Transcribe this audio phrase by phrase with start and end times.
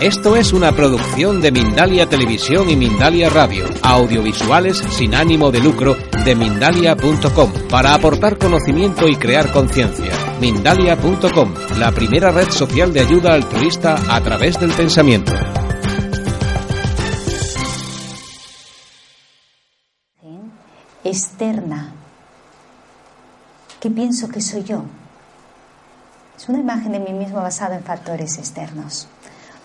[0.00, 5.96] Esto es una producción de Mindalia Televisión y Mindalia Radio, audiovisuales sin ánimo de lucro
[6.24, 10.12] de mindalia.com, para aportar conocimiento y crear conciencia.
[10.40, 15.32] Mindalia.com, la primera red social de ayuda altruista a través del pensamiento.
[21.02, 21.92] Externa.
[23.80, 24.84] ¿Qué pienso que soy yo?
[26.36, 29.08] Es una imagen de mí mismo basada en factores externos.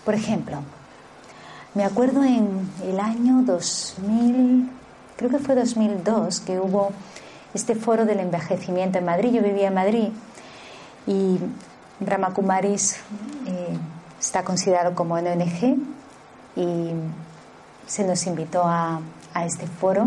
[0.04, 0.58] Por ejemplo,
[1.74, 4.70] me acuerdo en el año 2000,
[5.16, 6.92] creo que fue 2002, que hubo
[7.54, 9.32] este foro del envejecimiento en Madrid.
[9.32, 10.08] Yo vivía en Madrid
[11.06, 11.38] y
[12.00, 12.96] Brahma Kumaris
[13.46, 13.78] eh,
[14.20, 15.78] está considerado como una ONG
[16.56, 16.90] y
[17.86, 19.00] se nos invitó a,
[19.32, 20.06] a este foro,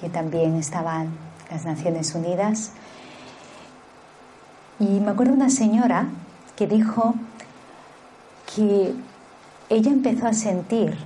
[0.00, 1.10] que también estaban
[1.50, 2.72] las Naciones Unidas
[4.82, 6.08] y me acuerdo una señora
[6.56, 7.14] que dijo
[8.54, 8.92] que
[9.72, 10.98] ella empezó a sentir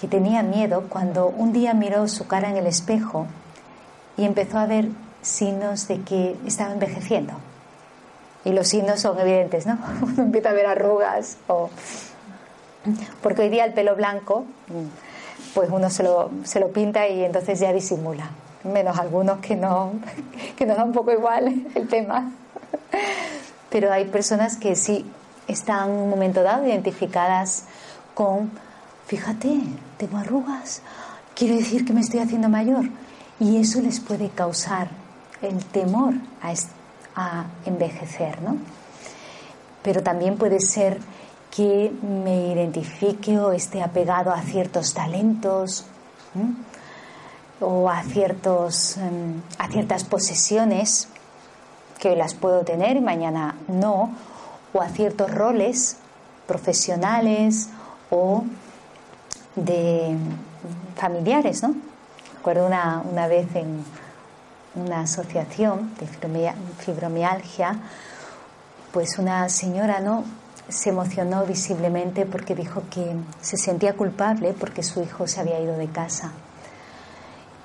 [0.00, 3.26] que tenía miedo cuando un día miró su cara en el espejo
[4.16, 4.88] y empezó a ver
[5.20, 7.34] signos de que estaba envejeciendo.
[8.46, 9.78] Y los signos son evidentes, ¿no?
[10.02, 11.68] Uno empieza a ver arrugas o...
[13.22, 14.44] Porque hoy día el pelo blanco,
[15.54, 18.30] pues uno se lo, se lo pinta y entonces ya disimula.
[18.62, 19.92] Menos algunos que no,
[20.56, 22.32] que nos da un poco igual el tema.
[23.70, 25.10] Pero hay personas que sí
[25.46, 27.64] están en un momento dado identificadas
[28.14, 28.50] con,
[29.06, 29.60] fíjate,
[29.98, 30.82] tengo arrugas,
[31.34, 32.84] quiere decir que me estoy haciendo mayor.
[33.40, 34.88] Y eso les puede causar
[35.42, 36.52] el temor a,
[37.16, 38.56] a envejecer, ¿no?
[39.82, 41.00] Pero también puede ser
[41.54, 45.84] que me identifique o esté apegado a ciertos talentos
[47.60, 51.08] o a, ciertos, em, a ciertas posesiones
[52.00, 54.10] que las puedo tener y mañana no,
[54.72, 55.96] o a ciertos roles
[56.46, 57.68] profesionales
[58.14, 58.44] o
[59.56, 60.16] de
[60.96, 61.74] familiares, ¿no?
[62.36, 63.84] Recuerdo una, una vez en
[64.74, 66.06] una asociación de
[66.78, 67.78] fibromialgia,
[68.92, 70.24] pues una señora, ¿no?
[70.66, 75.76] se emocionó visiblemente porque dijo que se sentía culpable porque su hijo se había ido
[75.76, 76.32] de casa.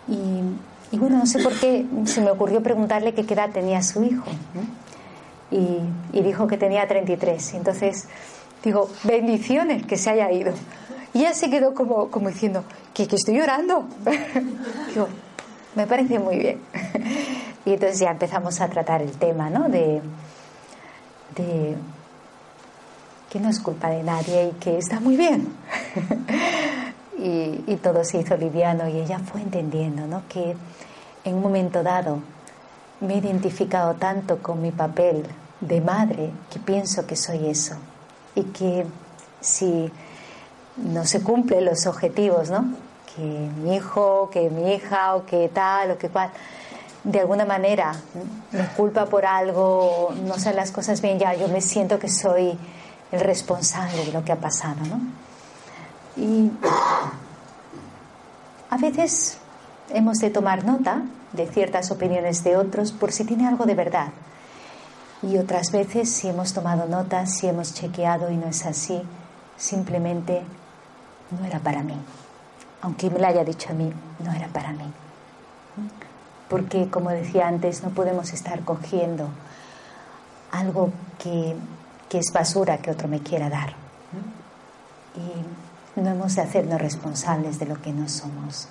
[0.06, 0.42] Y
[0.92, 4.26] y bueno, no sé por qué se me ocurrió preguntarle qué edad tenía su hijo.
[5.52, 7.54] Y, dijo que tenía 33.
[7.54, 8.08] Entonces,
[8.64, 10.54] digo, bendiciones que se haya ido.
[11.14, 13.88] Y ella se quedó como, como diciendo, que, que estoy llorando.
[14.88, 15.08] digo,
[15.76, 16.62] me parece muy bien.
[17.66, 19.70] y entonces ya empezamos a tratar el tema, ¿no?
[19.70, 20.02] De,
[21.36, 21.76] de
[23.30, 25.48] que no es culpa de nadie y que está muy bien.
[27.18, 30.24] y, y, todo se hizo liviano y ella fue entendiendo, ¿no?
[30.28, 30.56] Que
[31.24, 32.20] en un momento dado
[33.02, 35.26] me he identificado tanto con mi papel
[35.62, 37.76] de madre que pienso que soy eso
[38.40, 38.86] y que
[39.42, 39.92] si
[40.78, 42.74] no se cumplen los objetivos, ¿no?
[43.16, 46.30] Que mi hijo, que mi hija o que tal o que cual,
[47.04, 47.94] de alguna manera
[48.52, 52.58] me culpa por algo, no sé las cosas bien, ya yo me siento que soy
[53.12, 55.00] el responsable de lo que ha pasado, ¿no?
[56.16, 56.52] Y
[58.70, 59.38] a veces
[59.90, 61.02] hemos de tomar nota
[61.34, 64.10] de ciertas opiniones de otros por si tiene algo de verdad.
[65.22, 69.02] Y otras veces, si hemos tomado nota, si hemos chequeado y no es así,
[69.58, 70.42] simplemente
[71.38, 71.96] no era para mí.
[72.82, 74.92] Aunque me lo haya dicho a mí, no era para mí.
[76.48, 79.30] Porque, como decía antes, no podemos estar cogiendo
[80.52, 80.92] algo
[81.22, 81.56] que,
[82.08, 83.74] que es basura que otro me quiera dar.
[85.16, 88.70] Y no hemos de hacernos responsables de lo que no somos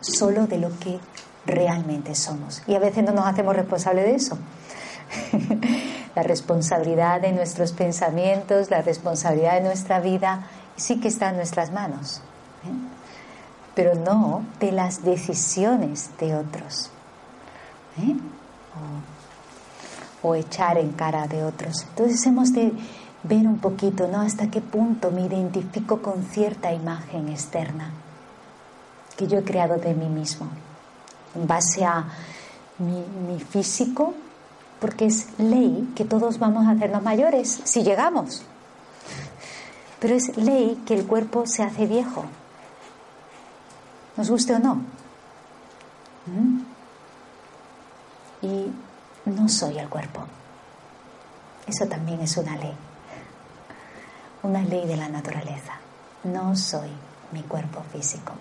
[0.00, 0.98] solo de lo que
[1.44, 2.62] realmente somos.
[2.66, 4.38] Y a veces no nos hacemos responsables de eso.
[6.14, 10.46] la responsabilidad de nuestros pensamientos, la responsabilidad de nuestra vida,
[10.76, 12.22] sí que está en nuestras manos,
[12.64, 12.72] ¿eh?
[13.74, 16.90] pero no de las decisiones de otros.
[17.98, 18.16] ¿eh?
[20.22, 21.86] O, o, echar en cara de otros.
[21.90, 22.72] Entonces hemos de
[23.22, 24.20] ver un poquito, ¿no?
[24.20, 27.92] Hasta qué punto me identifico con cierta imagen externa
[29.16, 30.46] que yo he creado de mí mismo,
[31.34, 32.04] en base a
[32.78, 34.14] mi, físico,
[34.80, 38.42] porque es ley que todos vamos a hacernos mayores si llegamos.
[40.00, 42.24] Pero es ley que el cuerpo se hace viejo,
[44.16, 44.76] nos guste o no.
[46.26, 46.60] ¿Mm?
[48.42, 48.66] Y
[49.24, 50.24] no soy el cuerpo.
[51.66, 52.74] Eso también es una ley,
[54.42, 55.72] una ley de la naturaleza.
[56.24, 56.90] No soy
[57.32, 58.32] mi cuerpo físico.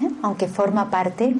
[0.00, 0.10] ¿eh?
[0.22, 1.34] aunque forma parte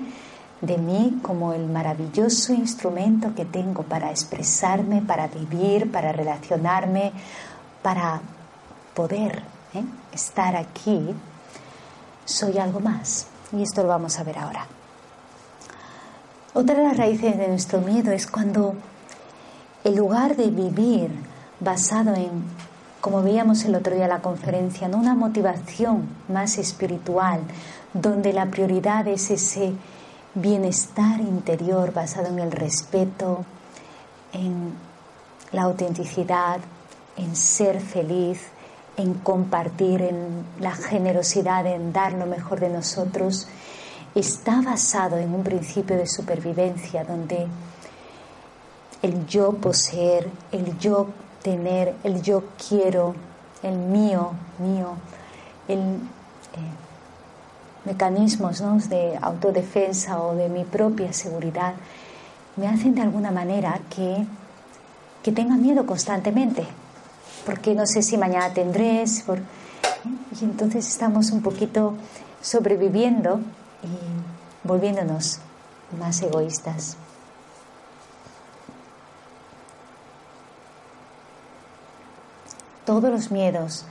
[0.62, 7.12] de mí como el maravilloso instrumento que tengo para expresarme, para vivir, para relacionarme,
[7.82, 8.20] para
[8.94, 9.42] poder
[9.74, 9.84] ¿eh?
[10.12, 11.14] estar aquí,
[12.24, 13.26] soy algo más.
[13.52, 14.66] Y esto lo vamos a ver ahora.
[16.54, 18.74] Otra de las raíces de nuestro miedo es cuando
[19.82, 21.10] el lugar de vivir
[21.58, 22.44] basado en,
[23.00, 27.40] como veíamos el otro día en la conferencia, en una motivación más espiritual,
[27.92, 29.72] donde la prioridad es ese
[30.34, 33.44] bienestar interior basado en el respeto,
[34.32, 34.74] en
[35.52, 36.60] la autenticidad,
[37.16, 38.40] en ser feliz,
[38.96, 43.48] en compartir, en la generosidad, en dar lo mejor de nosotros,
[44.14, 47.46] está basado en un principio de supervivencia donde
[49.02, 51.08] el yo poseer, el yo
[51.42, 53.14] tener, el yo quiero,
[53.62, 54.94] el mío, mío,
[55.68, 56.91] el eh,
[57.84, 61.74] mecanismos de autodefensa o de mi propia seguridad
[62.56, 64.26] me hacen de alguna manera que,
[65.22, 66.66] que tenga miedo constantemente,
[67.46, 71.94] porque no sé si mañana tendré, por, y entonces estamos un poquito
[72.40, 73.40] sobreviviendo
[73.82, 75.40] y volviéndonos
[75.98, 76.96] más egoístas.
[82.84, 83.84] Todos los miedos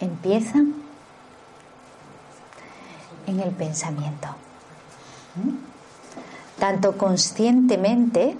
[0.00, 0.83] empiezan
[3.26, 4.28] en el pensamiento.
[6.58, 8.36] Tanto conscientemente,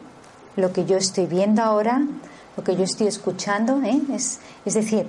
[0.56, 2.02] lo que yo estoy viendo ahora,
[2.56, 4.00] lo que yo estoy escuchando, ¿eh?
[4.12, 5.06] es, es decir,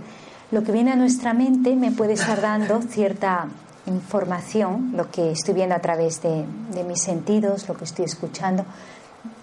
[0.51, 3.47] lo que viene a nuestra mente me puede estar dando cierta
[3.87, 6.45] información, lo que estoy viendo a través de,
[6.87, 8.65] mis sentidos, lo que estoy escuchando,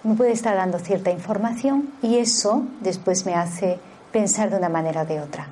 [0.03, 3.79] me puede estar dando cierta información y eso después me hace
[4.11, 5.47] pensar de una manera o de otra.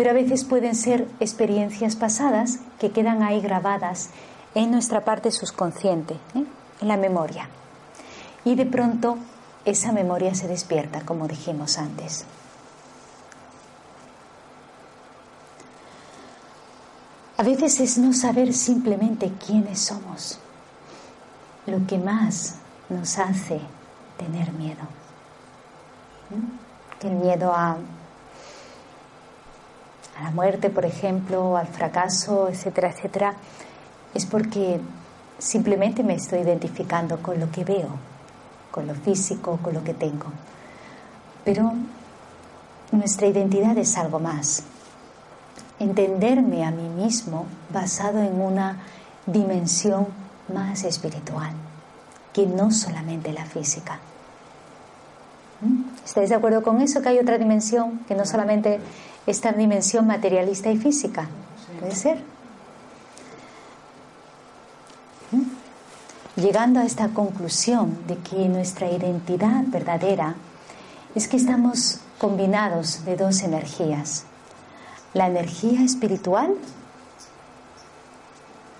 [0.00, 4.08] Pero a veces pueden ser experiencias pasadas que quedan ahí grabadas
[4.54, 6.46] en nuestra parte subconsciente, ¿eh?
[6.80, 7.50] en la memoria.
[8.46, 9.18] Y de pronto
[9.66, 12.24] esa memoria se despierta, como dijimos antes.
[17.36, 20.38] A veces es no saber simplemente quiénes somos
[21.66, 22.54] lo que más
[22.88, 23.60] nos hace
[24.16, 24.80] tener miedo.
[27.02, 27.76] El miedo a,
[30.20, 33.34] a la muerte, por ejemplo, al fracaso, etcétera, etcétera,
[34.14, 34.80] es porque
[35.38, 37.88] simplemente me estoy identificando con lo que veo,
[38.70, 40.26] con lo físico, con lo que tengo.
[41.44, 41.72] Pero
[42.92, 44.64] nuestra identidad es algo más
[45.78, 48.76] entenderme a mí mismo basado en una
[49.26, 50.06] dimensión
[50.52, 51.52] más espiritual,
[52.32, 53.98] que no solamente la física.
[55.62, 56.04] ¿Mm?
[56.04, 57.00] ¿Estáis de acuerdo con eso?
[57.00, 58.80] Que hay otra dimensión, que no solamente
[59.26, 61.28] esta dimensión materialista y física.
[61.78, 62.22] ¿Puede ser?
[65.30, 66.40] ¿Mm?
[66.40, 70.34] Llegando a esta conclusión de que nuestra identidad verdadera
[71.14, 74.24] es que estamos combinados de dos energías,
[75.14, 76.54] la energía espiritual,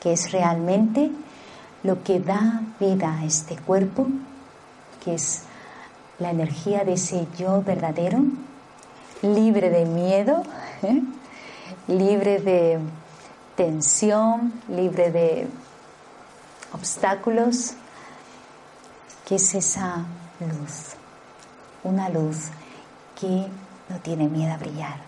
[0.01, 1.11] que es realmente
[1.83, 4.07] lo que da vida a este cuerpo,
[5.05, 5.43] que es
[6.19, 8.23] la energía de ese yo verdadero,
[9.23, 10.43] libre de miedo,
[10.83, 11.03] ¿eh?
[11.89, 12.79] libre de
[13.57, 15.49] tensión, libre de
[16.73, 17.75] obstáculos,
[19.27, 20.05] que es esa
[20.41, 20.95] luz,
[21.85, 22.49] una luz
[23.19, 23.47] que
[23.89, 25.01] no tiene miedo a brillar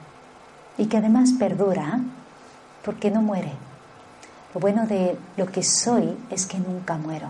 [0.77, 2.01] y que además perdura
[2.85, 3.53] porque no muere.
[4.55, 7.29] Lo bueno de lo que soy es que nunca muero.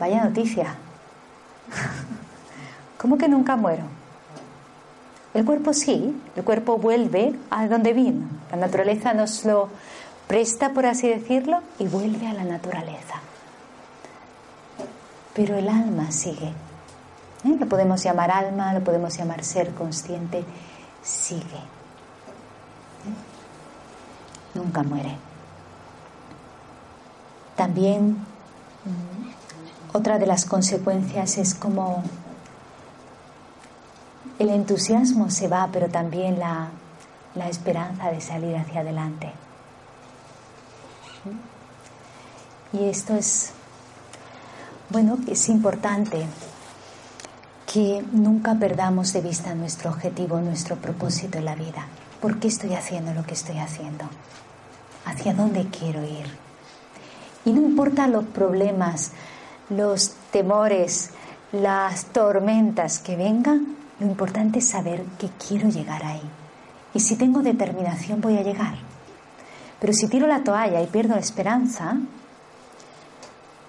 [0.00, 0.74] Vaya noticia.
[2.98, 3.99] ¿Cómo que nunca muero?
[5.34, 8.26] El cuerpo sí, el cuerpo vuelve a donde vino.
[8.50, 9.68] La naturaleza nos lo
[10.26, 13.20] presta, por así decirlo, y vuelve a la naturaleza.
[15.34, 16.48] Pero el alma sigue.
[17.44, 17.56] ¿Eh?
[17.58, 20.44] Lo podemos llamar alma, lo podemos llamar ser consciente,
[21.02, 21.60] sigue
[24.54, 25.16] nunca muere.
[27.56, 28.12] También
[28.84, 32.02] mm, otra de las consecuencias es como
[34.40, 36.70] el entusiasmo se va, pero también la,
[37.34, 39.30] la esperanza de salir hacia adelante.
[42.72, 43.52] Y esto es,
[44.88, 46.24] bueno, es importante
[47.70, 51.86] que nunca perdamos de vista nuestro objetivo, nuestro propósito en la vida.
[52.22, 54.06] ¿Por qué estoy haciendo lo que estoy haciendo?
[55.04, 56.24] ¿Hacia dónde quiero ir?
[57.44, 59.12] Y no importa los problemas,
[59.68, 61.10] los temores,
[61.52, 66.22] las tormentas que vengan, lo importante es saber que quiero llegar ahí.
[66.94, 68.74] Y si tengo determinación voy a llegar.
[69.78, 71.96] Pero si tiro la toalla y pierdo la esperanza,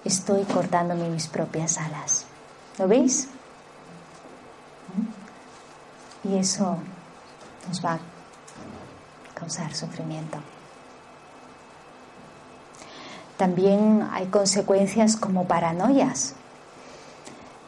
[0.04, 2.26] estoy cortándome mis propias alas.
[2.78, 3.28] ¿Lo veis?
[6.24, 6.28] ¿Mm?
[6.28, 6.78] Y eso
[7.68, 8.00] nos va
[9.42, 10.38] causar sufrimiento.
[13.36, 16.36] También hay consecuencias como paranoias.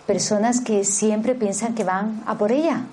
[0.07, 2.85] Personas que siempre piensan que van a por ella,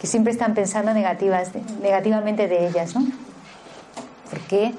[0.00, 1.50] que siempre están pensando negativas,
[1.82, 3.06] negativamente de ellas, ¿no?
[4.30, 4.74] Porque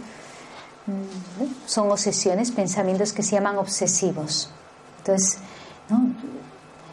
[0.88, 4.52] mm, son obsesiones, pensamientos que se llaman obsesivos.
[5.00, 5.38] Entonces,
[5.90, 6.10] ¿no?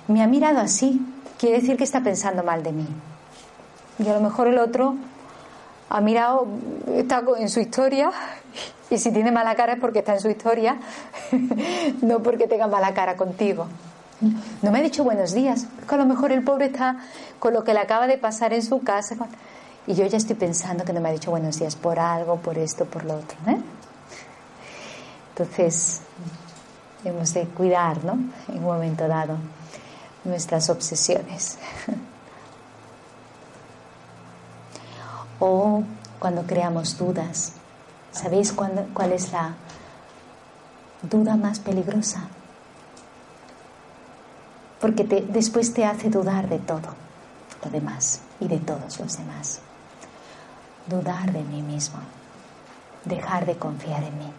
[0.08, 1.00] me ha mirado así,
[1.38, 2.86] quiere decir que está pensando mal de mí.
[3.98, 4.96] Y a lo mejor el otro
[5.88, 6.46] ha mirado,
[6.94, 8.10] está en su historia,
[8.90, 10.76] y si tiene mala cara es porque está en su historia,
[12.02, 13.66] no porque tenga mala cara contigo.
[14.62, 16.96] No me ha dicho buenos días, que a lo mejor el pobre está
[17.40, 19.16] con lo que le acaba de pasar en su casa.
[19.86, 22.56] Y yo ya estoy pensando que no me ha dicho buenos días por algo, por
[22.56, 23.36] esto, por lo otro.
[23.48, 23.58] ¿eh?
[25.30, 26.02] Entonces,
[27.04, 28.12] hemos de cuidar, ¿no?
[28.48, 29.38] En un momento dado,
[30.22, 31.58] nuestras obsesiones.
[35.40, 35.82] o
[36.20, 37.54] cuando creamos dudas.
[38.12, 39.54] ¿Sabéis cuál es la
[41.02, 42.28] duda más peligrosa?
[44.82, 46.94] Porque después te hace dudar de todo
[47.64, 49.60] lo demás y de todos los demás.
[50.88, 52.00] Dudar de mí mismo,
[53.04, 54.32] dejar de confiar en mí.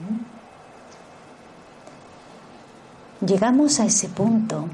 [0.00, 0.42] ¿Mm?
[3.24, 4.66] Llegamos a ese punto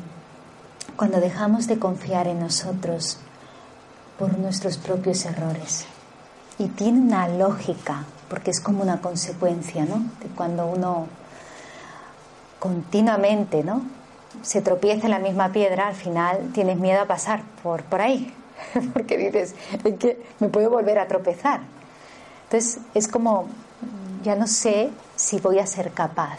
[0.97, 3.19] cuando dejamos de confiar en nosotros
[4.19, 5.85] por nuestros propios errores.
[6.59, 9.99] Y tiene una lógica, porque es como una consecuencia, ¿no?
[10.21, 11.09] De cuando uno
[12.59, 13.83] continuamente, ¿no?
[14.43, 18.35] Se tropieza en la misma piedra, al final tienes miedo a pasar por, por ahí,
[18.93, 21.61] porque dices, es que me puedo volver a tropezar.
[22.45, 23.47] Entonces es como,
[24.23, 26.39] ya no sé si voy a ser capaz.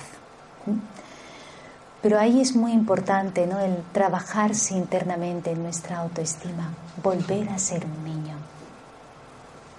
[2.01, 3.59] Pero ahí es muy importante ¿no?
[3.59, 6.73] el trabajarse internamente en nuestra autoestima,
[7.03, 8.35] volver a ser un niño,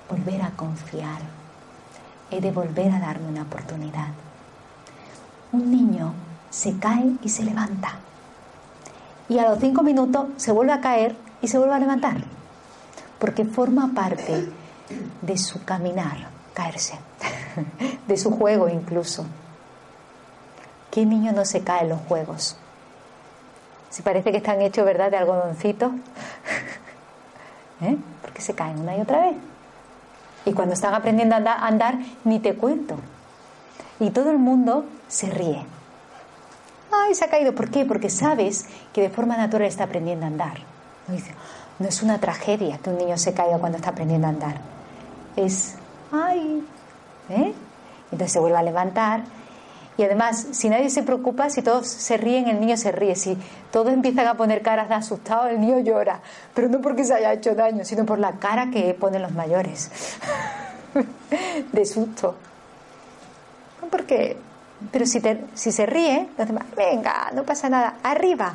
[0.08, 1.20] volver a confiar,
[2.30, 4.08] he de volver a darme una oportunidad.
[5.52, 6.12] Un niño
[6.50, 7.94] se cae y se levanta.
[9.28, 12.16] Y a los cinco minutos se vuelve a caer y se vuelve a levantar.
[13.18, 14.48] Porque forma parte
[15.22, 16.98] de su caminar, caerse,
[18.08, 19.24] de su juego incluso.
[20.90, 22.56] ¿Qué niño no se cae en los juegos?
[23.90, 25.92] Si parece que están hechos, ¿verdad?, de algodoncito.
[27.82, 27.96] ¿Eh?
[28.22, 29.36] Porque se caen una y otra vez.
[30.44, 32.96] Y cuando están aprendiendo a andar, ni te cuento.
[34.00, 35.64] Y todo el mundo se ríe.
[37.14, 37.54] Se ha caído.
[37.54, 37.84] ¿Por qué?
[37.84, 40.58] Porque sabes que de forma natural está aprendiendo a andar.
[41.78, 44.60] No es una tragedia que un niño se caiga cuando está aprendiendo a andar.
[45.36, 45.74] Es,
[46.12, 46.64] ay,
[47.30, 47.52] ¿eh?
[48.12, 49.22] Entonces se vuelve a levantar
[50.00, 53.14] y además, si nadie se preocupa, si todos se ríen, el niño se ríe.
[53.14, 53.36] Si
[53.70, 56.20] todos empiezan a poner caras de asustado, el niño llora.
[56.54, 59.90] Pero no porque se haya hecho daño, sino por la cara que ponen los mayores.
[61.72, 62.34] de susto.
[63.90, 64.38] Porque.
[64.90, 65.22] Pero si,
[65.54, 68.54] si se ríe, los demás, venga, no pasa nada, arriba.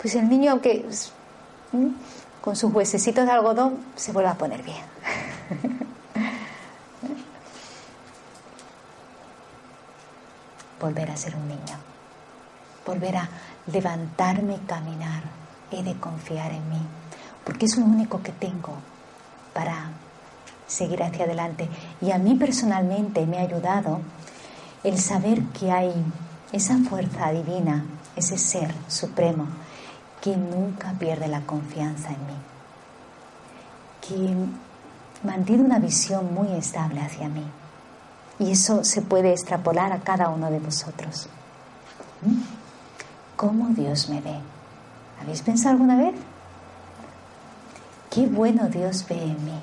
[0.00, 0.84] Pues el niño, aunque
[2.40, 4.84] con sus huesecitos de algodón, se vuelve a poner bien.
[10.80, 11.78] volver a ser un niño,
[12.84, 13.28] volver a
[13.68, 15.22] levantarme y caminar.
[15.70, 16.82] He de confiar en mí,
[17.44, 18.74] porque es lo único que tengo
[19.54, 19.90] para
[20.66, 21.68] seguir hacia adelante.
[22.00, 24.00] Y a mí personalmente me ha ayudado
[24.84, 25.92] el saber que hay
[26.52, 27.84] esa fuerza divina,
[28.16, 29.46] ese ser supremo,
[30.20, 32.36] que nunca pierde la confianza en mí,
[34.00, 37.44] que mantiene una visión muy estable hacia mí
[38.38, 41.28] y eso se puede extrapolar a cada uno de vosotros.
[42.22, 42.40] ¿Mm?
[43.36, 44.38] ¿Cómo Dios me ve?
[45.20, 46.14] ¿Habéis pensado alguna vez?
[48.10, 49.60] Qué bueno Dios ve en mí.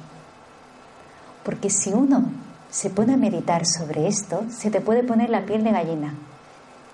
[1.43, 2.23] Porque si uno
[2.69, 6.13] se pone a meditar sobre esto, se te puede poner la piel de gallina.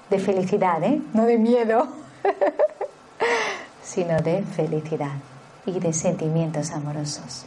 [0.09, 1.01] De felicidad, ¿eh?
[1.13, 1.87] No de miedo,
[3.83, 5.13] sino de felicidad
[5.65, 7.45] y de sentimientos amorosos.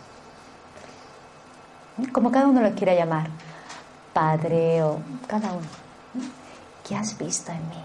[2.13, 3.29] Como cada uno lo quiera llamar
[4.13, 5.67] padre o cada uno.
[6.87, 7.85] ¿Qué has visto en mí?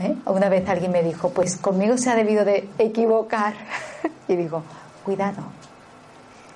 [0.00, 0.16] ¿eh?
[0.24, 3.54] Una vez alguien me dijo, pues conmigo se ha debido de equivocar.
[4.28, 4.62] y digo,
[5.04, 5.42] cuidado.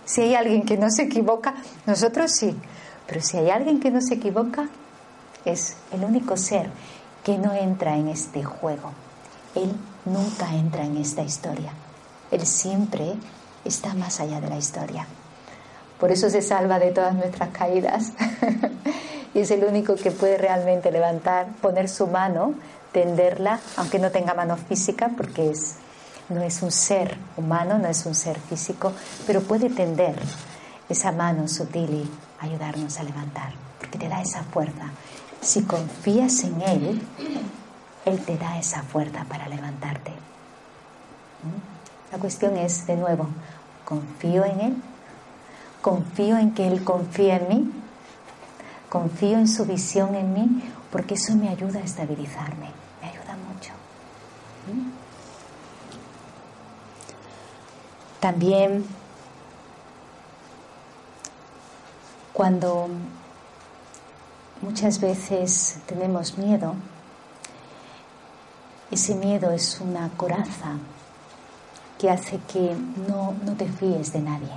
[0.04, 1.54] Si hay alguien que no se equivoca,
[1.86, 2.56] nosotros sí.
[3.06, 4.68] Pero si hay alguien que no se equivoca,
[5.44, 6.70] es el único ser
[7.22, 8.92] que no entra en este juego.
[9.54, 9.72] Él
[10.04, 11.72] nunca entra en esta historia.
[12.30, 13.14] Él siempre
[13.64, 15.06] está más allá de la historia.
[15.98, 18.12] Por eso se salva de todas nuestras caídas.
[19.34, 22.54] y es el único que puede realmente levantar, poner su mano,
[22.92, 25.76] tenderla, aunque no tenga mano física, porque es
[26.28, 28.92] no es un ser humano, no es un ser físico,
[29.26, 30.16] pero puede tender
[30.88, 32.10] esa mano sutil y
[32.44, 34.90] ayudarnos a levantar, porque te da esa fuerza.
[35.40, 37.02] Si confías en Él,
[38.04, 40.10] Él te da esa fuerza para levantarte.
[40.10, 42.12] ¿Mm?
[42.12, 43.28] La cuestión es, de nuevo,
[43.84, 44.76] ¿confío en Él?
[45.82, 47.72] ¿Confío en que Él confía en mí?
[48.88, 50.62] ¿Confío en su visión en mí?
[50.90, 52.70] Porque eso me ayuda a estabilizarme,
[53.02, 53.72] me ayuda mucho.
[54.72, 55.04] ¿Mm?
[58.24, 58.86] También
[62.32, 62.88] cuando
[64.62, 66.74] muchas veces tenemos miedo,
[68.90, 70.78] ese miedo es una coraza
[71.98, 72.74] que hace que
[73.06, 74.52] no, te fíes de nadie.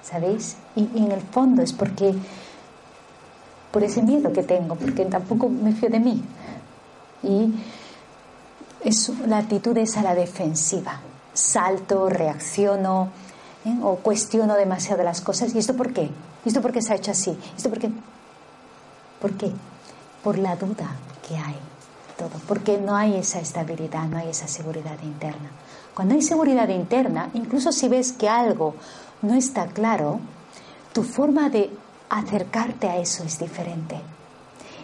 [0.00, 0.54] ¿Sabéis?
[0.76, 2.14] Y, y, en el fondo es porque,
[3.72, 6.22] por ese miedo que tengo, porque tampoco me fío de mí.
[7.24, 7.52] Y
[8.84, 11.00] es, la actitud es a la defensiva.
[11.34, 13.10] Salto, reacciono
[13.64, 13.76] ¿eh?
[13.82, 15.54] o cuestiono demasiado las cosas.
[15.54, 16.10] ¿Y esto por qué?
[16.44, 17.38] ¿Y esto por qué se ha hecho así?
[17.56, 17.90] ¿Esto por qué?
[19.20, 19.52] ¿Por qué?
[20.22, 20.88] Por la duda
[21.26, 21.58] que hay
[22.16, 25.50] todo, porque no hay esa estabilidad, no hay esa seguridad interna.
[25.94, 28.74] Cuando hay seguridad interna, incluso si ves que algo
[29.22, 30.20] no está claro,
[30.92, 31.70] tu forma de
[32.08, 34.00] acercarte a eso es diferente.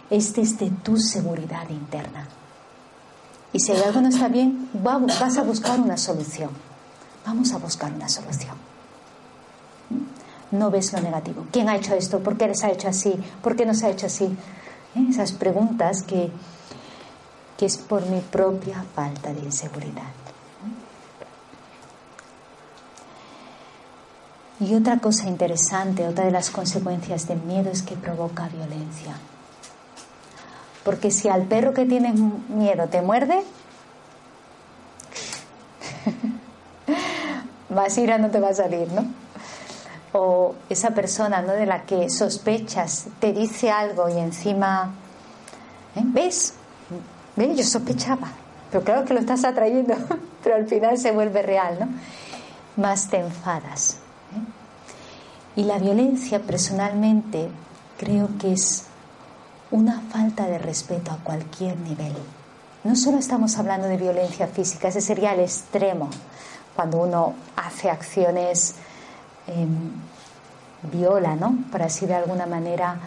[0.09, 2.27] Es desde tu seguridad interna.
[3.53, 6.49] Y si algo no está bien, vas a buscar una solución.
[7.25, 8.55] Vamos a buscar una solución.
[10.51, 11.45] No ves lo negativo.
[11.51, 12.19] ¿Quién ha hecho esto?
[12.19, 13.13] ¿Por qué les ha hecho así?
[13.41, 14.25] ¿Por qué no se ha hecho así?
[14.95, 15.05] ¿Eh?
[15.09, 16.31] Esas preguntas que
[17.61, 20.09] que es por mi propia falta de inseguridad.
[24.59, 29.13] Y otra cosa interesante, otra de las consecuencias del miedo es que provoca violencia.
[30.83, 32.13] Porque si al perro que tiene
[32.49, 33.43] miedo te muerde,
[37.69, 39.05] más ira no te va a salir, ¿no?
[40.13, 41.53] O esa persona ¿no?
[41.53, 44.91] de la que sospechas te dice algo y encima,
[45.95, 46.01] ¿eh?
[46.03, 46.55] ¿ves?
[47.37, 48.27] Yo sospechaba,
[48.71, 49.95] pero claro que lo estás atrayendo,
[50.43, 51.87] pero al final se vuelve real, ¿no?
[52.81, 53.97] Más te enfadas.
[54.35, 55.61] ¿eh?
[55.61, 57.49] Y la violencia, personalmente,
[57.97, 58.85] creo que es
[59.71, 62.13] una falta de respeto a cualquier nivel.
[62.83, 66.09] No solo estamos hablando de violencia física, ese sería el extremo,
[66.75, 68.75] cuando uno hace acciones,
[69.47, 69.91] em,
[70.91, 71.57] viola, ¿no?
[71.71, 72.97] Por así de alguna manera,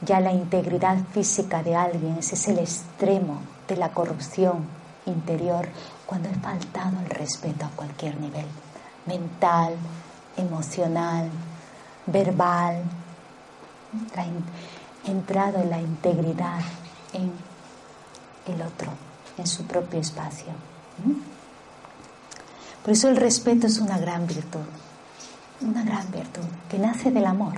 [0.00, 4.66] ya la integridad física de alguien, ese es el extremo de la corrupción
[5.06, 5.68] interior
[6.06, 8.46] cuando he faltado el respeto a cualquier nivel,
[9.06, 9.74] mental,
[10.36, 11.30] emocional,
[12.06, 12.82] verbal,
[13.94, 14.71] he
[15.06, 16.60] entrado en la integridad
[17.12, 17.32] en
[18.46, 18.90] el otro,
[19.38, 20.52] en su propio espacio.
[22.82, 24.60] Por eso el respeto es una gran virtud,
[25.60, 27.54] una gran virtud que nace del amor.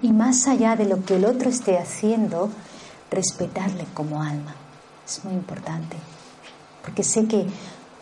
[0.00, 2.50] Y más allá de lo que el otro esté haciendo,
[3.10, 4.54] respetarle como alma.
[5.06, 5.96] Es muy importante.
[6.82, 7.46] Porque sé que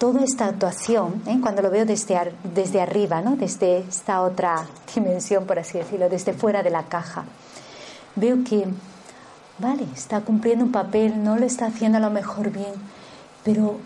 [0.00, 1.38] toda esta actuación, ¿eh?
[1.42, 3.36] cuando lo veo desde, desde arriba, ¿no?
[3.36, 7.26] desde esta otra dimensión, por así decirlo, desde fuera de la caja,
[8.16, 8.66] veo que,
[9.58, 12.72] vale, está cumpliendo un papel, no lo está haciendo a lo mejor bien,
[13.44, 13.76] pero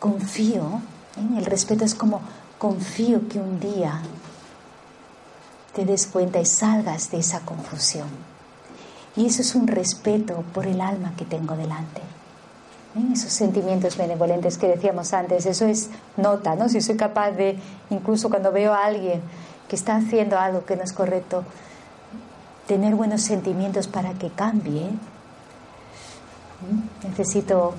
[0.00, 0.80] confío,
[1.16, 1.38] ¿eh?
[1.38, 2.20] el respeto es como
[2.58, 4.02] confío que un día
[5.72, 8.08] te des cuenta y salgas de esa confusión.
[9.14, 12.00] Y eso es un respeto por el alma que tengo delante.
[13.12, 16.68] Esos sentimientos benevolentes que decíamos antes, eso es nota, ¿no?
[16.68, 17.58] Si soy capaz de,
[17.90, 19.20] incluso cuando veo a alguien
[19.68, 21.44] que está haciendo algo que no es correcto,
[22.68, 24.92] tener buenos sentimientos para que cambie, ¿eh?
[27.02, 27.74] necesito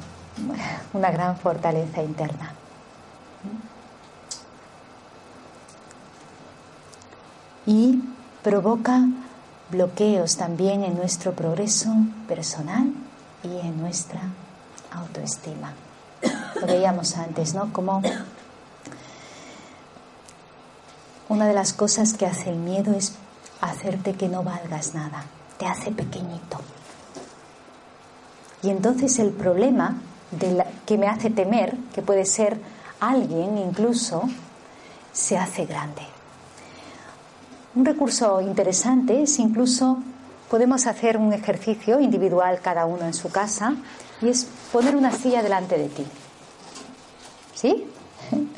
[0.93, 2.54] una gran fortaleza interna.
[7.65, 8.04] Y
[8.43, 9.08] provoca
[9.71, 11.89] bloqueos también en nuestro progreso
[12.28, 12.91] personal
[13.43, 14.21] y en nuestra
[14.97, 15.73] autoestima.
[16.60, 17.71] Lo veíamos antes, ¿no?
[17.73, 18.01] Como
[21.29, 23.13] una de las cosas que hace el miedo es
[23.62, 25.25] hacerte que no valgas nada,
[25.58, 26.60] te hace pequeñito.
[28.62, 29.97] Y entonces el problema
[30.86, 32.60] que me hace temer, que puede ser
[32.99, 34.23] alguien incluso,
[35.13, 36.01] se hace grande.
[37.75, 39.99] Un recurso interesante es incluso
[40.49, 43.75] podemos hacer un ejercicio individual cada uno en su casa
[44.21, 46.06] y es poner una silla delante de ti.
[47.54, 47.86] ¿Sí?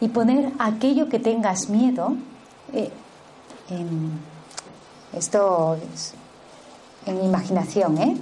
[0.00, 2.14] Y poner aquello que tengas miedo,
[2.72, 2.92] eh,
[5.12, 6.14] esto es
[7.04, 8.16] en imaginación, ¿eh?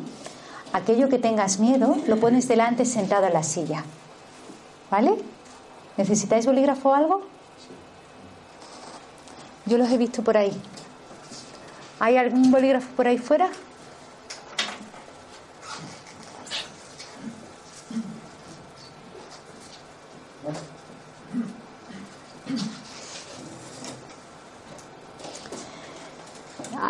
[0.73, 3.85] aquello que tengas miedo, lo pones delante sentado en la silla.
[4.91, 5.17] ¿Vale?
[5.97, 7.23] ¿Necesitáis bolígrafo o algo?
[9.65, 10.53] Yo los he visto por ahí.
[11.99, 13.49] ¿Hay algún bolígrafo por ahí fuera?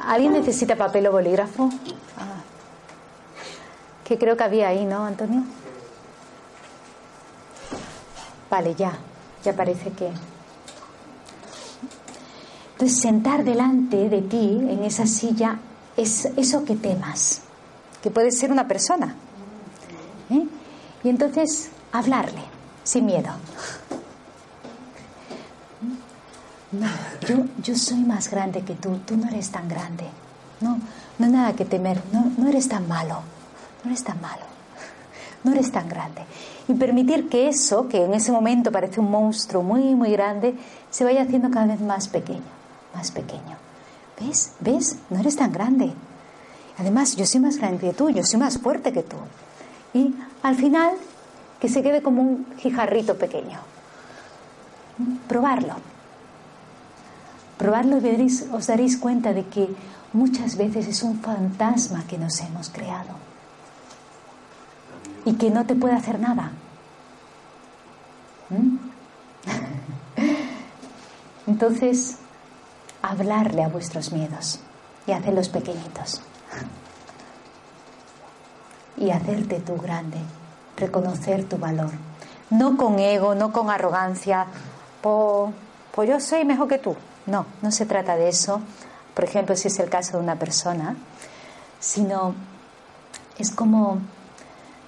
[0.07, 1.69] ¿Alguien necesita papel o bolígrafo?
[2.17, 2.39] Ah.
[4.05, 5.43] Que creo que había ahí, ¿no, Antonio?
[8.49, 8.97] Vale, ya.
[9.43, 10.09] Ya parece que.
[12.73, 15.59] Entonces, sentar delante de ti en esa silla
[15.97, 17.41] es eso que temas,
[18.03, 19.17] que puede ser una persona.
[20.31, 20.47] ¿eh?
[21.03, 22.43] Y entonces, hablarle,
[22.85, 23.31] sin miedo.
[26.71, 26.89] No,
[27.29, 30.05] yo, yo soy más grande que tú, tú no eres tan grande.
[30.61, 30.81] No,
[31.19, 33.21] no hay nada que temer, no, no eres tan malo,
[33.85, 34.45] no eres tan malo,
[35.45, 36.23] no eres tan grande.
[36.69, 40.55] Y permitir que eso, que en ese momento parece un monstruo muy, muy grande,
[40.91, 42.41] se vaya haciendo cada vez más pequeño,
[42.95, 43.57] más pequeño.
[44.19, 44.53] ¿Ves?
[44.61, 44.97] ¿Ves?
[45.11, 45.93] No eres tan grande.
[46.79, 49.17] Además, yo soy más grande que tú, yo soy más fuerte que tú.
[49.95, 50.93] Y al final,
[51.61, 53.59] que se quede como un jijarrito pequeño.
[55.29, 55.75] Probarlo.
[57.59, 59.69] Probarlo y os daréis cuenta de que
[60.17, 63.11] muchas veces es un fantasma que nos hemos creado
[65.27, 66.53] y que no te puede hacer nada.
[68.49, 68.77] ¿Mm?
[71.47, 72.17] Entonces,
[73.03, 74.61] hablarle a vuestros miedos
[75.07, 76.23] y hacerlos pequeñitos.
[78.99, 80.17] Y hacerte tú grande,
[80.75, 81.91] reconocer tu valor.
[82.49, 84.47] No con ego, no con arrogancia,
[85.03, 86.97] pues yo soy mejor que tú.
[87.27, 88.63] No, no se trata de eso,
[89.17, 90.95] por ejemplo, si es el caso de una persona,
[91.81, 92.35] sino
[93.39, 94.01] es como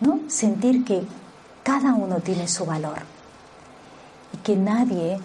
[0.00, 0.20] ¿no?
[0.28, 1.02] sentir que
[1.62, 2.98] cada uno tiene su valor
[4.34, 5.18] y que nadie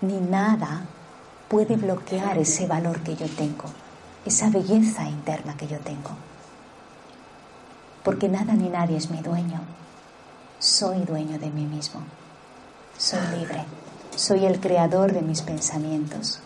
[0.00, 0.84] ni nada
[1.46, 3.66] puede bloquear ese valor que yo tengo,
[4.24, 6.10] esa belleza interna que yo tengo.
[8.02, 9.60] Porque nada ni nadie es mi dueño.
[10.58, 12.00] Soy dueño de mí mismo.
[12.98, 13.64] Soy libre.
[14.16, 16.40] Soy el creador de mis pensamientos.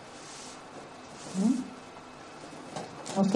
[3.17, 3.35] ¿Ok?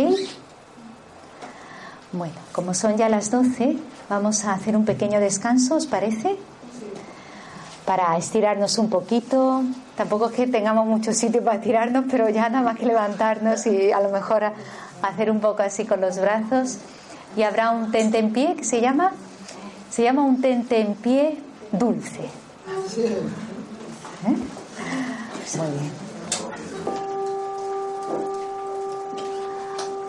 [2.12, 3.78] Bueno, como son ya las 12,
[4.10, 6.38] vamos a hacer un pequeño descanso, ¿os parece?
[7.86, 9.64] Para estirarnos un poquito.
[9.96, 13.92] Tampoco es que tengamos mucho sitio para estirarnos, pero ya nada más que levantarnos y
[13.92, 14.44] a lo mejor
[15.02, 16.80] hacer un poco así con los brazos.
[17.38, 19.12] Y habrá un tente en pie que se llama,
[19.92, 21.38] se llama un tente en pie
[21.72, 22.24] dulce.
[24.26, 24.36] ¿Eh?
[25.58, 26.09] Muy bien.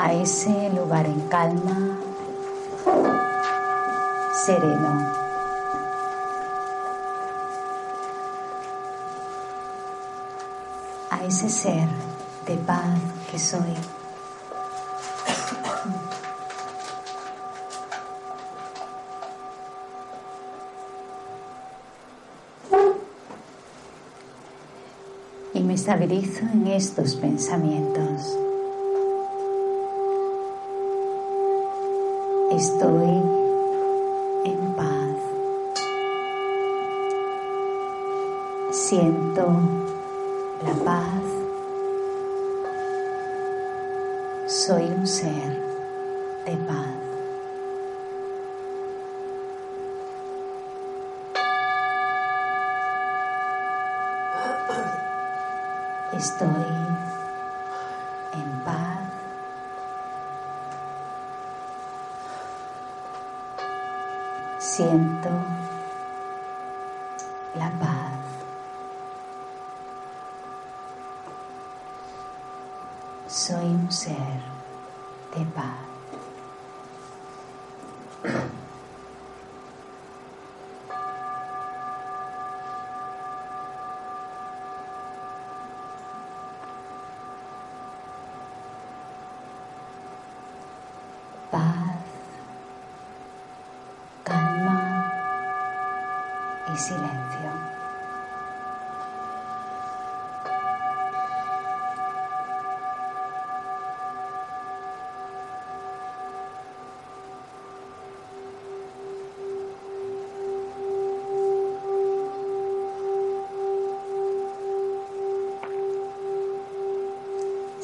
[0.01, 1.99] A ese lugar en calma,
[4.47, 5.13] sereno.
[11.11, 11.87] A ese ser
[12.47, 12.99] de paz
[13.31, 13.75] que soy.
[25.53, 28.50] Y me estabilizo en estos pensamientos.
[32.61, 33.23] Estoy
[34.45, 35.17] en paz.
[38.71, 39.47] Siento
[40.63, 41.23] la paz.
[44.47, 45.51] Soy un ser
[46.45, 47.01] de paz.
[56.13, 56.80] Estoy
[64.81, 65.10] 100%.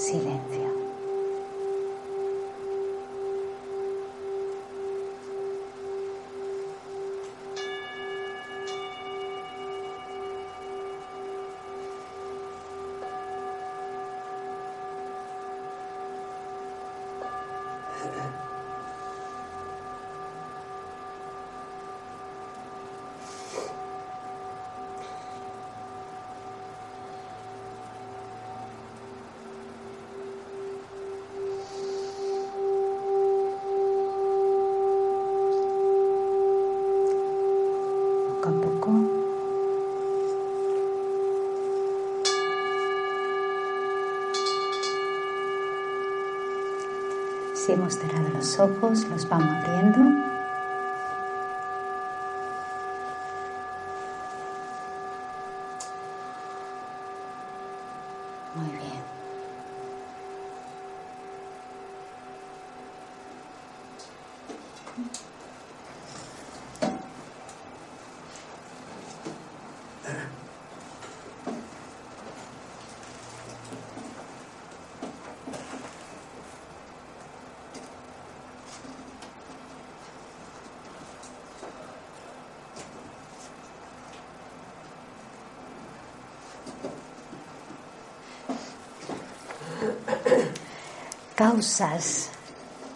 [0.07, 0.66] silencio.
[47.77, 50.36] Hemos cerrado los ojos, los vamos abriendo.
[91.35, 92.31] causas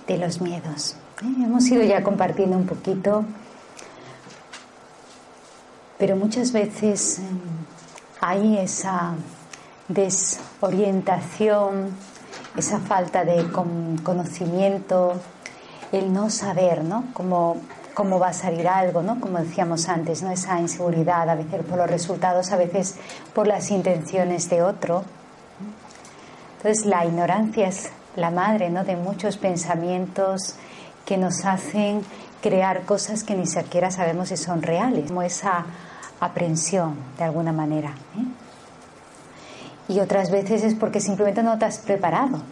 [0.06, 0.96] de los miedos.
[1.22, 1.44] ¿eh?
[1.44, 3.24] Hemos ido ya compartiendo un poquito,
[5.98, 7.40] pero muchas veces em,
[8.20, 9.14] hay esa
[9.88, 11.90] desorientación,
[12.56, 13.46] esa falta de
[14.02, 15.14] conocimiento,
[15.92, 17.04] el no saber, ¿no?
[17.12, 17.56] Cómo,
[17.94, 19.20] cómo va a salir algo, ¿no?
[19.20, 20.30] Como decíamos antes, ¿no?
[20.30, 22.96] Esa inseguridad, a veces por los resultados, a veces
[23.34, 25.04] por las intenciones de otro.
[26.62, 28.84] Entonces la ignorancia es la madre ¿no?
[28.84, 30.56] de muchos pensamientos
[31.06, 32.02] que nos hacen
[32.42, 35.64] crear cosas que ni siquiera sabemos si son reales, como esa
[36.20, 37.94] aprensión de alguna manera.
[38.18, 38.24] ¿eh?
[39.94, 42.42] Y otras veces es porque simplemente no te has preparado.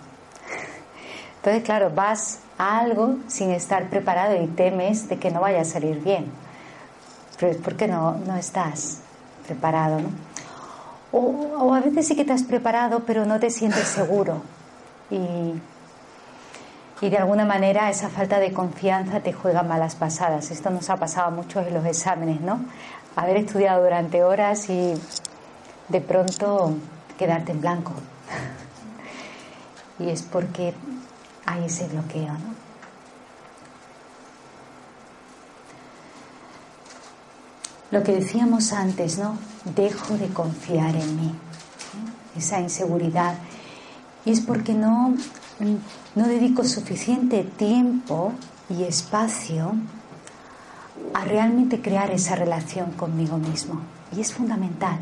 [1.37, 5.65] Entonces, claro, vas a algo sin estar preparado y temes de que no vaya a
[5.67, 6.33] salir bien.
[7.39, 9.01] Pero es porque no, no estás
[9.47, 10.28] preparado, ¿no?
[11.13, 14.43] O, a veces sí que te has preparado, pero no te sientes seguro
[15.11, 15.55] y,
[17.01, 20.51] y, de alguna manera esa falta de confianza te juega malas pasadas.
[20.51, 22.61] Esto nos ha pasado mucho en los exámenes, ¿no?
[23.17, 24.95] Haber estudiado durante horas y
[25.89, 26.75] de pronto
[27.17, 27.93] quedarte en blanco.
[29.99, 30.75] y es porque
[31.47, 32.69] hay ese bloqueo, ¿no?
[37.91, 39.39] Lo que decíamos antes, ¿no?
[39.75, 41.35] Dejo de confiar en mí.
[42.37, 43.35] Esa inseguridad
[44.25, 45.15] y es porque no,
[46.15, 48.33] no dedico suficiente tiempo
[48.69, 49.73] y espacio
[51.15, 53.81] a realmente crear esa relación conmigo mismo.
[54.15, 54.99] Y es fundamental.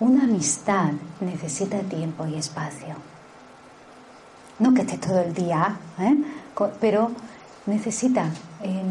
[0.00, 2.96] Una amistad necesita tiempo y espacio.
[4.58, 6.16] No que esté todo el día, ¿eh?
[6.80, 7.12] pero
[7.66, 8.30] necesita
[8.62, 8.82] eh,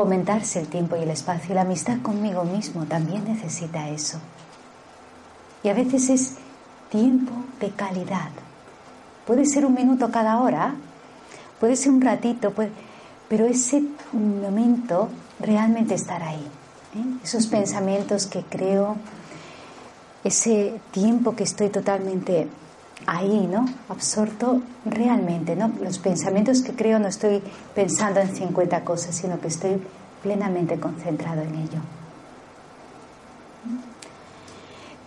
[0.00, 1.54] fomentarse el tiempo y el espacio.
[1.54, 4.18] La amistad conmigo mismo también necesita eso.
[5.62, 6.34] Y a veces es
[6.88, 8.30] tiempo de calidad.
[9.26, 10.74] Puede ser un minuto cada hora,
[11.60, 12.54] puede ser un ratito,
[13.28, 13.82] pero ese
[14.14, 16.46] momento realmente estar ahí.
[16.96, 17.18] ¿eh?
[17.22, 18.96] Esos pensamientos que creo,
[20.24, 22.48] ese tiempo que estoy totalmente
[23.06, 23.66] ahí, ¿no?
[23.88, 25.72] Absorto realmente, ¿no?
[25.82, 27.42] Los pensamientos que creo no estoy
[27.74, 29.82] pensando en 50 cosas, sino que estoy
[30.22, 31.80] plenamente concentrado en ello.